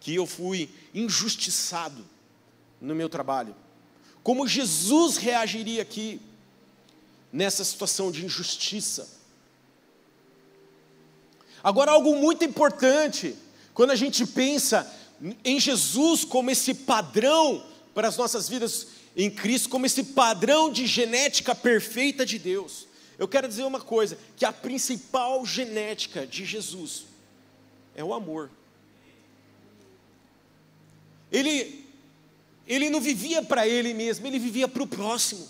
Que 0.00 0.14
eu 0.14 0.26
fui 0.26 0.70
injustiçado 0.94 2.04
no 2.80 2.94
meu 2.94 3.08
trabalho. 3.08 3.54
Como 4.22 4.46
Jesus 4.46 5.16
reagiria 5.16 5.82
aqui 5.82 6.20
nessa 7.32 7.64
situação 7.64 8.10
de 8.10 8.24
injustiça? 8.24 9.18
Agora, 11.62 11.92
algo 11.92 12.16
muito 12.16 12.44
importante, 12.44 13.36
quando 13.74 13.90
a 13.90 13.96
gente 13.96 14.26
pensa 14.26 14.90
em 15.44 15.58
Jesus 15.58 16.24
como 16.24 16.50
esse 16.50 16.74
padrão 16.74 17.64
para 17.94 18.08
as 18.08 18.16
nossas 18.16 18.48
vidas 18.48 18.88
em 19.16 19.30
Cristo, 19.30 19.68
como 19.68 19.86
esse 19.86 20.04
padrão 20.04 20.70
de 20.70 20.86
genética 20.86 21.54
perfeita 21.54 22.24
de 22.24 22.38
Deus, 22.38 22.86
eu 23.18 23.26
quero 23.26 23.48
dizer 23.48 23.64
uma 23.64 23.80
coisa: 23.80 24.16
que 24.36 24.44
a 24.44 24.52
principal 24.52 25.44
genética 25.44 26.26
de 26.26 26.44
Jesus 26.44 27.04
é 27.96 28.04
o 28.04 28.14
amor. 28.14 28.50
Ele, 31.30 31.84
ele 32.66 32.88
não 32.88 33.00
vivia 33.00 33.42
para 33.42 33.66
ele 33.66 33.92
mesmo, 33.92 34.26
ele 34.26 34.38
vivia 34.38 34.68
para 34.68 34.82
o 34.82 34.86
próximo. 34.86 35.46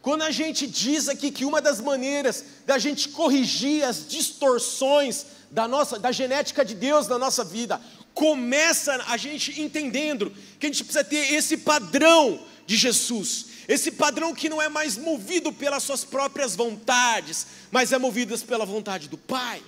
Quando 0.00 0.22
a 0.22 0.30
gente 0.30 0.66
diz 0.66 1.08
aqui 1.08 1.30
que 1.30 1.44
uma 1.44 1.60
das 1.60 1.80
maneiras 1.80 2.44
da 2.66 2.78
gente 2.78 3.08
corrigir 3.08 3.82
as 3.84 4.06
distorções 4.06 5.26
da 5.50 5.66
nossa, 5.66 5.98
da 5.98 6.12
genética 6.12 6.64
de 6.64 6.74
Deus 6.74 7.08
na 7.08 7.18
nossa 7.18 7.42
vida, 7.42 7.80
começa 8.14 9.04
a 9.08 9.16
gente 9.16 9.60
entendendo 9.60 10.32
que 10.58 10.66
a 10.66 10.68
gente 10.68 10.84
precisa 10.84 11.04
ter 11.04 11.34
esse 11.34 11.58
padrão 11.58 12.40
de 12.66 12.76
Jesus, 12.76 13.46
esse 13.68 13.90
padrão 13.90 14.34
que 14.34 14.48
não 14.48 14.62
é 14.62 14.68
mais 14.68 14.96
movido 14.96 15.52
pelas 15.52 15.82
suas 15.82 16.04
próprias 16.04 16.54
vontades, 16.54 17.46
mas 17.70 17.92
é 17.92 17.98
movido 17.98 18.38
pela 18.38 18.64
vontade 18.64 19.08
do 19.08 19.18
Pai, 19.18 19.62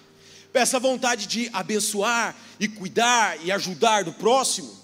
essa 0.54 0.78
vontade 0.78 1.26
de 1.26 1.50
abençoar 1.52 2.34
e 2.58 2.66
cuidar 2.66 3.44
e 3.44 3.52
ajudar 3.52 4.04
do 4.04 4.12
próximo. 4.14 4.74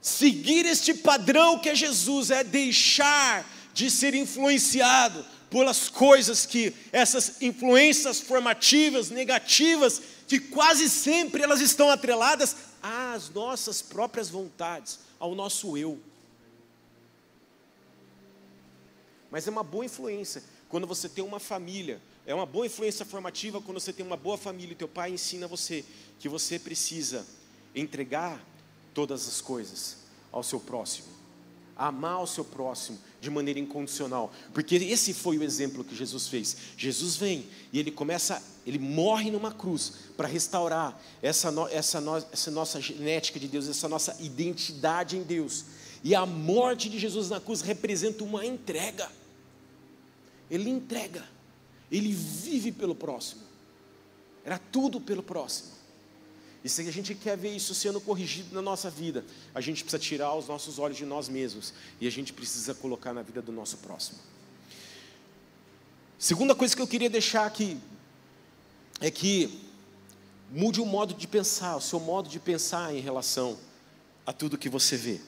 Seguir 0.00 0.64
este 0.64 0.94
padrão 0.94 1.58
que 1.58 1.68
é 1.68 1.74
Jesus 1.74 2.30
é 2.30 2.44
deixar 2.44 3.44
de 3.74 3.90
ser 3.90 4.14
influenciado 4.14 5.24
pelas 5.50 5.88
coisas 5.88 6.46
que 6.46 6.72
essas 6.92 7.42
influências 7.42 8.20
formativas, 8.20 9.10
negativas, 9.10 10.00
que 10.30 10.38
quase 10.38 10.88
sempre 10.88 11.42
elas 11.42 11.60
estão 11.60 11.90
atreladas 11.90 12.54
às 12.80 13.28
nossas 13.30 13.82
próprias 13.82 14.28
vontades, 14.28 15.00
ao 15.18 15.34
nosso 15.34 15.76
eu. 15.76 16.00
Mas 19.28 19.48
é 19.48 19.50
uma 19.50 19.64
boa 19.64 19.84
influência 19.84 20.40
quando 20.68 20.86
você 20.86 21.08
tem 21.08 21.24
uma 21.24 21.40
família, 21.40 22.00
é 22.24 22.32
uma 22.32 22.46
boa 22.46 22.64
influência 22.64 23.04
formativa 23.04 23.60
quando 23.60 23.80
você 23.80 23.92
tem 23.92 24.06
uma 24.06 24.16
boa 24.16 24.38
família 24.38 24.72
e 24.72 24.76
teu 24.76 24.86
pai 24.86 25.10
ensina 25.10 25.48
você 25.48 25.84
que 26.20 26.28
você 26.28 26.60
precisa 26.60 27.26
entregar 27.74 28.40
todas 28.94 29.26
as 29.26 29.40
coisas 29.40 29.96
ao 30.30 30.44
seu 30.44 30.60
próximo, 30.60 31.08
amar 31.80 32.22
o 32.22 32.26
seu 32.26 32.44
próximo 32.44 32.98
de 33.20 33.30
maneira 33.30 33.58
incondicional, 33.58 34.30
porque 34.52 34.76
esse 34.76 35.14
foi 35.14 35.38
o 35.38 35.42
exemplo 35.42 35.82
que 35.82 35.96
Jesus 35.96 36.28
fez. 36.28 36.56
Jesus 36.76 37.16
vem 37.16 37.46
e 37.72 37.78
ele 37.78 37.90
começa, 37.90 38.42
ele 38.66 38.78
morre 38.78 39.30
numa 39.30 39.50
cruz 39.50 39.94
para 40.16 40.28
restaurar 40.28 41.00
essa, 41.22 41.48
essa, 41.70 42.02
essa 42.30 42.50
nossa 42.50 42.80
genética 42.80 43.40
de 43.40 43.48
Deus, 43.48 43.66
essa 43.66 43.88
nossa 43.88 44.14
identidade 44.20 45.16
em 45.16 45.22
Deus. 45.22 45.64
E 46.04 46.14
a 46.14 46.26
morte 46.26 46.90
de 46.90 46.98
Jesus 46.98 47.30
na 47.30 47.40
cruz 47.40 47.62
representa 47.62 48.24
uma 48.24 48.44
entrega. 48.44 49.10
Ele 50.50 50.68
entrega, 50.68 51.26
ele 51.90 52.12
vive 52.12 52.72
pelo 52.72 52.94
próximo. 52.94 53.40
Era 54.44 54.58
tudo 54.58 55.00
pelo 55.00 55.22
próximo. 55.22 55.79
E 56.62 56.68
se 56.68 56.82
a 56.82 56.92
gente 56.92 57.14
quer 57.14 57.36
ver 57.36 57.54
isso 57.54 57.74
sendo 57.74 58.00
corrigido 58.00 58.54
na 58.54 58.60
nossa 58.60 58.90
vida, 58.90 59.24
a 59.54 59.60
gente 59.60 59.82
precisa 59.82 59.98
tirar 59.98 60.34
os 60.34 60.46
nossos 60.46 60.78
olhos 60.78 60.96
de 60.96 61.06
nós 61.06 61.28
mesmos 61.28 61.72
e 62.00 62.06
a 62.06 62.10
gente 62.10 62.32
precisa 62.32 62.74
colocar 62.74 63.14
na 63.14 63.22
vida 63.22 63.40
do 63.40 63.50
nosso 63.50 63.78
próximo. 63.78 64.18
Segunda 66.18 66.54
coisa 66.54 66.76
que 66.76 66.82
eu 66.82 66.86
queria 66.86 67.08
deixar 67.08 67.46
aqui 67.46 67.78
é 69.00 69.10
que 69.10 69.58
mude 70.50 70.80
o 70.80 70.84
modo 70.84 71.14
de 71.14 71.26
pensar, 71.26 71.76
o 71.76 71.80
seu 71.80 71.98
modo 71.98 72.28
de 72.28 72.38
pensar 72.38 72.94
em 72.94 73.00
relação 73.00 73.58
a 74.26 74.32
tudo 74.32 74.58
que 74.58 74.68
você 74.68 74.98
vê. 74.98 75.18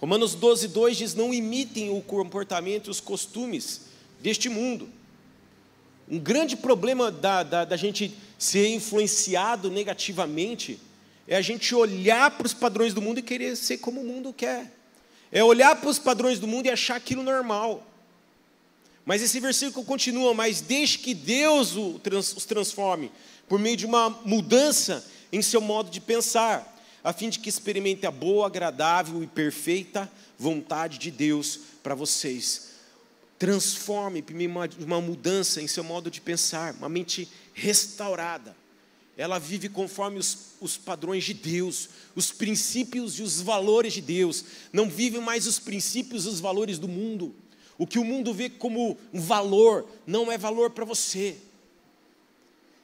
Romanos 0.00 0.34
12, 0.34 0.66
2 0.66 0.96
diz: 0.96 1.14
Não 1.14 1.32
imitem 1.32 1.96
o 1.96 2.02
comportamento 2.02 2.88
e 2.88 2.90
os 2.90 3.00
costumes 3.00 3.82
deste 4.20 4.48
mundo. 4.48 4.88
Um 6.12 6.18
grande 6.18 6.58
problema 6.58 7.10
da, 7.10 7.42
da, 7.42 7.64
da 7.64 7.74
gente 7.74 8.14
ser 8.38 8.68
influenciado 8.68 9.70
negativamente 9.70 10.78
é 11.26 11.34
a 11.34 11.40
gente 11.40 11.74
olhar 11.74 12.32
para 12.32 12.46
os 12.46 12.52
padrões 12.52 12.92
do 12.92 13.00
mundo 13.00 13.20
e 13.20 13.22
querer 13.22 13.56
ser 13.56 13.78
como 13.78 14.02
o 14.02 14.04
mundo 14.04 14.30
quer. 14.30 14.70
É 15.32 15.42
olhar 15.42 15.74
para 15.76 15.88
os 15.88 15.98
padrões 15.98 16.38
do 16.38 16.46
mundo 16.46 16.66
e 16.66 16.70
achar 16.70 16.96
aquilo 16.96 17.22
normal. 17.22 17.86
Mas 19.06 19.22
esse 19.22 19.40
versículo 19.40 19.86
continua, 19.86 20.34
mas 20.34 20.60
deixe 20.60 20.98
que 20.98 21.14
Deus 21.14 21.76
os 21.76 22.44
transforme 22.44 23.10
por 23.48 23.58
meio 23.58 23.78
de 23.78 23.86
uma 23.86 24.10
mudança 24.10 25.02
em 25.32 25.40
seu 25.40 25.62
modo 25.62 25.88
de 25.88 25.98
pensar, 25.98 26.78
a 27.02 27.14
fim 27.14 27.30
de 27.30 27.38
que 27.38 27.48
experimente 27.48 28.04
a 28.04 28.10
boa, 28.10 28.48
agradável 28.48 29.22
e 29.22 29.26
perfeita 29.26 30.12
vontade 30.38 30.98
de 30.98 31.10
Deus 31.10 31.58
para 31.82 31.94
vocês. 31.94 32.71
Transforme 33.42 34.24
uma, 34.86 35.00
mudança 35.00 35.60
em 35.60 35.66
seu 35.66 35.82
modo 35.82 36.08
de 36.08 36.20
pensar, 36.20 36.74
uma 36.74 36.88
mente 36.88 37.28
restaurada. 37.52 38.56
Ela 39.16 39.40
vive 39.40 39.68
conforme 39.68 40.16
os, 40.16 40.52
os, 40.60 40.76
padrões 40.76 41.24
de 41.24 41.34
Deus, 41.34 41.88
os 42.14 42.30
princípios 42.30 43.18
e 43.18 43.22
os 43.24 43.40
valores 43.40 43.94
de 43.94 44.00
Deus. 44.00 44.44
Não 44.72 44.88
vive 44.88 45.18
mais 45.18 45.48
os 45.48 45.58
princípios 45.58 46.24
e 46.24 46.28
os 46.28 46.38
valores 46.38 46.78
do 46.78 46.86
mundo. 46.86 47.34
O 47.76 47.84
que 47.84 47.98
o 47.98 48.04
mundo 48.04 48.32
vê 48.32 48.48
como 48.48 48.96
um 49.12 49.20
valor, 49.20 49.88
não 50.06 50.30
é 50.30 50.38
valor 50.38 50.70
para 50.70 50.84
você. 50.84 51.36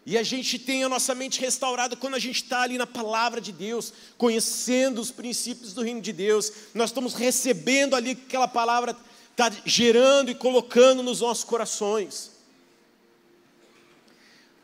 E 0.05 0.18
a 0.18 0.25
gente 0.25 0.59
tem 0.59 0.83
a 0.83 0.88
nossa 0.88 1.14
mente 1.14 1.40
restaurada 1.40 1.94
quando 1.94 2.14
a 2.14 2.18
gente 2.18 2.42
está 2.42 2.62
ali 2.62 2.77
na 2.77 2.87
palavra 2.87 3.40
de 3.40 3.53
Deus, 3.53 3.92
conhecendo 4.16 5.01
os 5.01 5.12
princípios 5.12 5.73
do 5.73 5.83
reino 5.83 6.01
de 6.01 6.12
Deus. 6.12 6.51
Nós 6.75 6.90
estamos 6.90 7.14
recebendo 7.14 7.94
ali 7.94 8.11
aquela 8.11 8.49
palavra 8.49 8.97
está 9.40 9.53
gerando 9.64 10.31
e 10.31 10.35
colocando 10.35 11.01
nos 11.03 11.20
nossos 11.20 11.44
corações. 11.44 12.33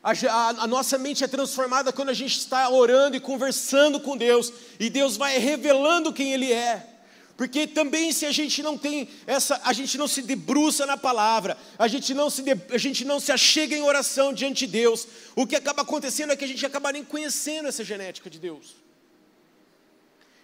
A, 0.03 0.11
a, 0.11 0.49
a, 0.49 0.67
nossa 0.67 0.99
mente 0.99 1.23
é 1.23 1.29
transformada 1.29 1.93
quando 1.93 2.09
a 2.09 2.15
gente 2.15 2.37
está 2.37 2.69
orando 2.69 3.17
e 3.17 3.21
conversando 3.21 4.01
com 4.01 4.17
Deus, 4.17 4.53
e 4.79 4.91
Deus 4.91 5.17
vai 5.17 5.39
revelando 5.39 6.13
quem 6.13 6.33
Ele 6.33 6.53
é. 6.53 6.91
Porque 7.37 7.67
também 7.67 8.13
se 8.13 8.27
a 8.27 8.31
gente 8.31 8.63
não 8.63 8.77
tem 8.77 9.09
essa, 9.27 9.61
a 9.65 9.73
gente 9.73 9.97
não 9.97 10.07
se 10.07 10.23
debruça 10.23 10.85
na 10.87 10.97
palavra, 10.97 11.57
a 11.79 11.89
gente 11.89 12.13
não 12.13 12.29
se, 12.29 12.43
de, 12.43 12.53
a 12.71 12.79
gente 12.79 13.05
não 13.05 13.19
se 13.19 13.33
achega 13.33 13.75
em 13.75 13.83
oração 13.83 14.33
diante 14.33 14.67
de 14.67 14.73
Deus, 14.73 15.07
o 15.35 15.47
que 15.47 15.57
acaba 15.57 15.83
acontecendo 15.83 16.33
é 16.33 16.37
que 16.37 16.45
a 16.45 16.49
gente 16.49 16.65
acaba 16.67 16.93
nem 16.93 17.05
conhecendo 17.05 17.69
essa 17.69 17.83
genética 17.83 18.29
de 18.29 18.39
Deus. 18.39 18.84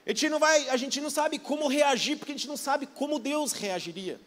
A 0.06 0.10
gente 0.10 0.28
não 0.28 0.38
vai, 0.38 0.68
a 0.68 0.76
gente 0.76 1.00
não 1.00 1.10
sabe 1.10 1.38
como 1.38 1.68
reagir 1.68 2.16
porque 2.16 2.32
a 2.32 2.34
gente 2.34 2.48
não 2.48 2.56
sabe 2.56 2.86
como 2.86 3.18
Deus 3.18 3.52
reagiria. 3.52 4.20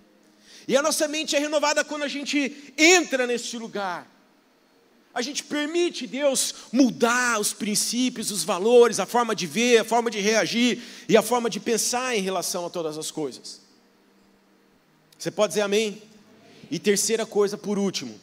E 0.68 0.78
a 0.78 0.82
nossa 0.82 1.08
mente 1.08 1.36
é 1.36 1.40
renovada 1.40 1.84
quando 1.84 2.04
a 2.04 2.08
gente 2.08 2.74
entra 2.78 3.28
neste 3.28 3.58
lugar. 3.58 4.08
A 5.14 5.22
gente 5.22 5.44
permite 5.44 6.08
Deus 6.08 6.56
mudar 6.72 7.40
os 7.40 7.54
princípios, 7.54 8.32
os 8.32 8.44
valores, 8.44 9.00
a 9.00 9.06
forma 9.06 9.36
de 9.36 9.46
ver, 9.46 9.80
a 9.80 9.84
forma 9.84 10.10
de 10.10 10.20
reagir 10.20 10.82
e 11.08 11.16
a 11.16 11.22
forma 11.22 11.50
de 11.50 11.60
pensar 11.60 12.16
em 12.16 12.22
relação 12.22 12.66
a 12.66 12.70
todas 12.70 12.98
as 12.98 13.12
coisas. 13.12 13.62
Você 15.18 15.30
pode 15.30 15.52
dizer 15.52 15.62
amém? 15.62 16.02
E 16.72 16.80
terceira 16.80 17.26
coisa, 17.26 17.58
por 17.58 17.78
último, 17.78 18.20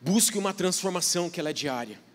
busque 0.00 0.38
uma 0.38 0.54
transformação 0.54 1.28
que 1.28 1.40
ela 1.40 1.50
é 1.50 1.52
diária. 1.52 2.05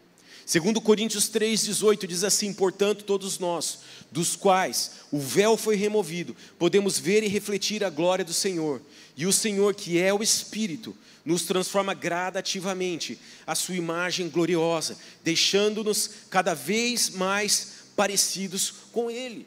Segundo 0.46 0.82
Coríntios 0.82 1.30
3,18 1.30 2.08
diz 2.08 2.24
assim: 2.24 2.54
Portanto, 2.54 3.04
todos 3.04 3.40
nós, 3.40 3.80
dos 4.12 4.36
quais 4.36 4.92
o 5.12 5.20
véu 5.20 5.56
foi 5.56 5.76
removido, 5.76 6.36
podemos 6.58 7.00
ver 7.00 7.24
e 7.24 7.28
refletir 7.28 7.84
a 7.84 7.90
glória 7.90 8.26
do 8.26 8.34
Senhor. 8.34 8.82
E 9.16 9.26
o 9.26 9.34
Senhor, 9.34 9.74
que 9.76 10.00
é 10.00 10.14
o 10.14 10.24
Espírito, 10.24 10.96
nos 11.24 11.44
transforma 11.44 11.94
gradativamente 11.94 13.20
a 13.46 13.56
sua 13.56 13.76
imagem 13.76 14.30
gloriosa, 14.30 14.98
deixando-nos 15.24 16.10
cada 16.30 16.54
vez 16.54 17.10
mais 17.12 17.74
parecidos 17.96 18.74
com 18.92 19.10
Ele. 19.10 19.46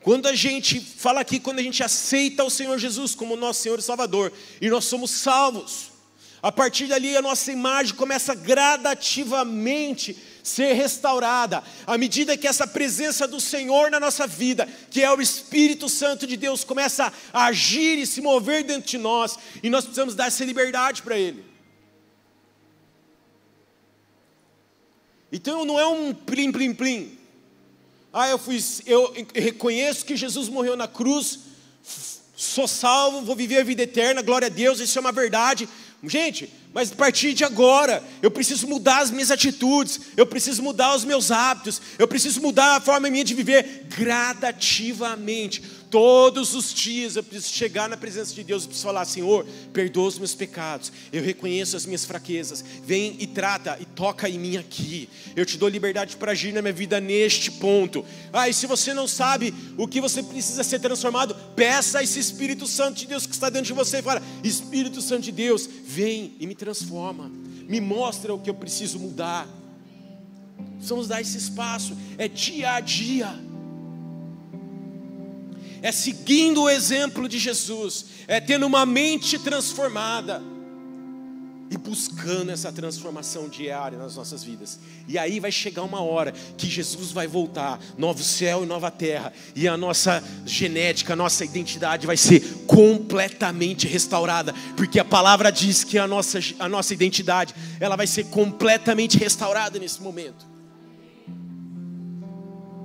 Quando 0.00 0.26
a 0.26 0.34
gente 0.34 0.80
fala 0.80 1.20
aqui, 1.20 1.40
quando 1.40 1.58
a 1.58 1.62
gente 1.62 1.82
aceita 1.82 2.44
o 2.44 2.50
Senhor 2.50 2.78
Jesus 2.78 3.14
como 3.14 3.36
nosso 3.36 3.62
Senhor 3.62 3.78
e 3.78 3.82
Salvador, 3.82 4.32
e 4.60 4.70
nós 4.70 4.84
somos 4.84 5.10
salvos, 5.10 5.90
a 6.42 6.52
partir 6.52 6.86
dali 6.86 7.16
a 7.16 7.22
nossa 7.22 7.50
imagem 7.50 7.94
começa 7.94 8.34
gradativamente 8.34 10.16
ser 10.42 10.72
restaurada, 10.72 11.62
à 11.86 11.98
medida 11.98 12.36
que 12.36 12.46
essa 12.46 12.66
presença 12.66 13.28
do 13.28 13.40
Senhor 13.40 13.90
na 13.90 14.00
nossa 14.00 14.26
vida, 14.26 14.66
que 14.90 15.02
é 15.02 15.12
o 15.12 15.20
Espírito 15.20 15.88
Santo 15.88 16.26
de 16.26 16.36
Deus, 16.36 16.64
começa 16.64 17.12
a 17.32 17.46
agir 17.46 17.98
e 17.98 18.06
se 18.06 18.20
mover 18.20 18.64
dentro 18.64 18.88
de 18.88 18.98
nós, 18.98 19.38
e 19.62 19.68
nós 19.68 19.84
precisamos 19.84 20.14
dar 20.14 20.28
essa 20.28 20.44
liberdade 20.44 21.02
para 21.02 21.18
Ele. 21.18 21.44
Então 25.30 25.64
não 25.64 25.78
é 25.78 25.86
um 25.86 26.14
plim 26.14 26.50
plim 26.50 26.72
plim. 26.72 27.18
Ah, 28.10 28.28
eu 28.28 28.38
fui, 28.38 28.58
eu 28.86 29.14
reconheço 29.34 30.06
que 30.06 30.16
Jesus 30.16 30.48
morreu 30.48 30.74
na 30.74 30.88
cruz, 30.88 31.40
sou 32.34 32.66
salvo, 32.66 33.20
vou 33.20 33.36
viver 33.36 33.60
a 33.60 33.64
vida 33.64 33.82
eterna, 33.82 34.22
glória 34.22 34.46
a 34.46 34.50
Deus, 34.50 34.80
isso 34.80 34.98
é 34.98 35.00
uma 35.00 35.12
verdade. 35.12 35.68
Gente, 36.04 36.48
mas 36.72 36.92
a 36.92 36.94
partir 36.94 37.32
de 37.32 37.42
agora, 37.42 38.04
eu 38.22 38.30
preciso 38.30 38.68
mudar 38.68 39.02
as 39.02 39.10
minhas 39.10 39.32
atitudes, 39.32 40.00
eu 40.16 40.24
preciso 40.24 40.62
mudar 40.62 40.94
os 40.94 41.04
meus 41.04 41.32
hábitos, 41.32 41.82
eu 41.98 42.06
preciso 42.06 42.40
mudar 42.40 42.76
a 42.76 42.80
forma 42.80 43.10
minha 43.10 43.24
de 43.24 43.34
viver 43.34 43.86
gradativamente. 43.88 45.60
Todos 45.90 46.54
os 46.54 46.72
dias 46.72 47.16
eu 47.16 47.22
preciso 47.22 47.54
chegar 47.54 47.88
na 47.88 47.96
presença 47.96 48.34
de 48.34 48.44
Deus 48.44 48.62
e 48.62 48.66
preciso 48.66 48.86
falar: 48.86 49.06
Senhor, 49.06 49.46
perdoa 49.72 50.06
os 50.06 50.18
meus 50.18 50.34
pecados, 50.34 50.92
eu 51.10 51.22
reconheço 51.22 51.76
as 51.76 51.86
minhas 51.86 52.04
fraquezas, 52.04 52.62
vem 52.84 53.16
e 53.18 53.26
trata 53.26 53.78
e 53.80 53.86
toca 53.86 54.28
em 54.28 54.38
mim 54.38 54.56
aqui. 54.58 55.08
Eu 55.34 55.46
te 55.46 55.56
dou 55.56 55.68
liberdade 55.68 56.16
para 56.16 56.32
agir 56.32 56.52
na 56.52 56.60
minha 56.60 56.74
vida 56.74 57.00
neste 57.00 57.50
ponto. 57.50 58.04
Ah, 58.32 58.48
e 58.48 58.54
se 58.54 58.66
você 58.66 58.92
não 58.92 59.08
sabe 59.08 59.54
o 59.78 59.88
que 59.88 60.00
você 60.00 60.22
precisa 60.22 60.62
ser 60.62 60.78
transformado, 60.78 61.34
peça 61.58 61.98
a 61.98 62.02
esse 62.04 62.20
Espírito 62.20 62.68
Santo 62.68 62.98
de 62.98 63.06
Deus 63.06 63.26
que 63.26 63.32
está 63.32 63.50
dentro 63.50 63.66
de 63.66 63.72
você 63.72 63.98
e 63.98 64.02
fala: 64.02 64.22
Espírito 64.44 65.02
Santo 65.02 65.22
de 65.22 65.32
Deus, 65.32 65.68
vem 65.84 66.36
e 66.38 66.46
me 66.46 66.54
transforma, 66.54 67.30
me 67.68 67.80
mostra 67.80 68.32
o 68.32 68.38
que 68.38 68.48
eu 68.48 68.54
preciso 68.54 69.00
mudar. 69.00 69.46
Precisamos 70.76 71.08
dar 71.08 71.20
esse 71.20 71.36
espaço, 71.36 71.98
é 72.16 72.28
dia 72.28 72.74
a 72.74 72.80
dia. 72.80 73.34
É 75.82 75.90
seguindo 75.92 76.62
o 76.62 76.70
exemplo 76.70 77.28
de 77.28 77.38
Jesus, 77.38 78.06
é 78.28 78.40
tendo 78.40 78.64
uma 78.64 78.86
mente 78.86 79.38
transformada 79.38 80.40
e 81.70 81.76
buscando 81.76 82.50
essa 82.50 82.72
transformação 82.72 83.48
diária 83.48 83.98
nas 83.98 84.16
nossas 84.16 84.42
vidas. 84.42 84.78
E 85.06 85.18
aí 85.18 85.38
vai 85.38 85.52
chegar 85.52 85.82
uma 85.82 86.00
hora 86.00 86.32
que 86.56 86.66
Jesus 86.66 87.12
vai 87.12 87.26
voltar, 87.26 87.78
novo 87.96 88.22
céu 88.22 88.64
e 88.64 88.66
nova 88.66 88.90
terra, 88.90 89.32
e 89.54 89.68
a 89.68 89.76
nossa 89.76 90.22
genética, 90.46 91.12
a 91.12 91.16
nossa 91.16 91.44
identidade 91.44 92.06
vai 92.06 92.16
ser 92.16 92.40
completamente 92.66 93.86
restaurada, 93.86 94.54
porque 94.76 94.98
a 94.98 95.04
palavra 95.04 95.50
diz 95.50 95.84
que 95.84 95.98
a 95.98 96.06
nossa, 96.06 96.38
a 96.58 96.68
nossa 96.68 96.94
identidade, 96.94 97.54
ela 97.78 97.96
vai 97.96 98.06
ser 98.06 98.24
completamente 98.26 99.18
restaurada 99.18 99.78
nesse 99.78 100.00
momento. 100.00 100.46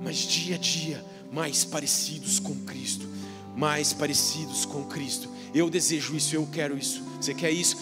Mas 0.02 0.18
dia 0.18 0.56
a 0.56 0.58
dia, 0.58 1.04
mais 1.32 1.64
parecidos 1.64 2.38
com 2.38 2.54
Cristo, 2.66 3.08
mais 3.56 3.94
parecidos 3.94 4.66
com 4.66 4.84
Cristo. 4.84 5.28
Eu 5.54 5.70
desejo 5.70 6.16
isso, 6.16 6.34
eu 6.34 6.46
quero 6.52 6.76
isso. 6.76 7.02
Você 7.20 7.32
quer 7.32 7.50
isso? 7.50 7.72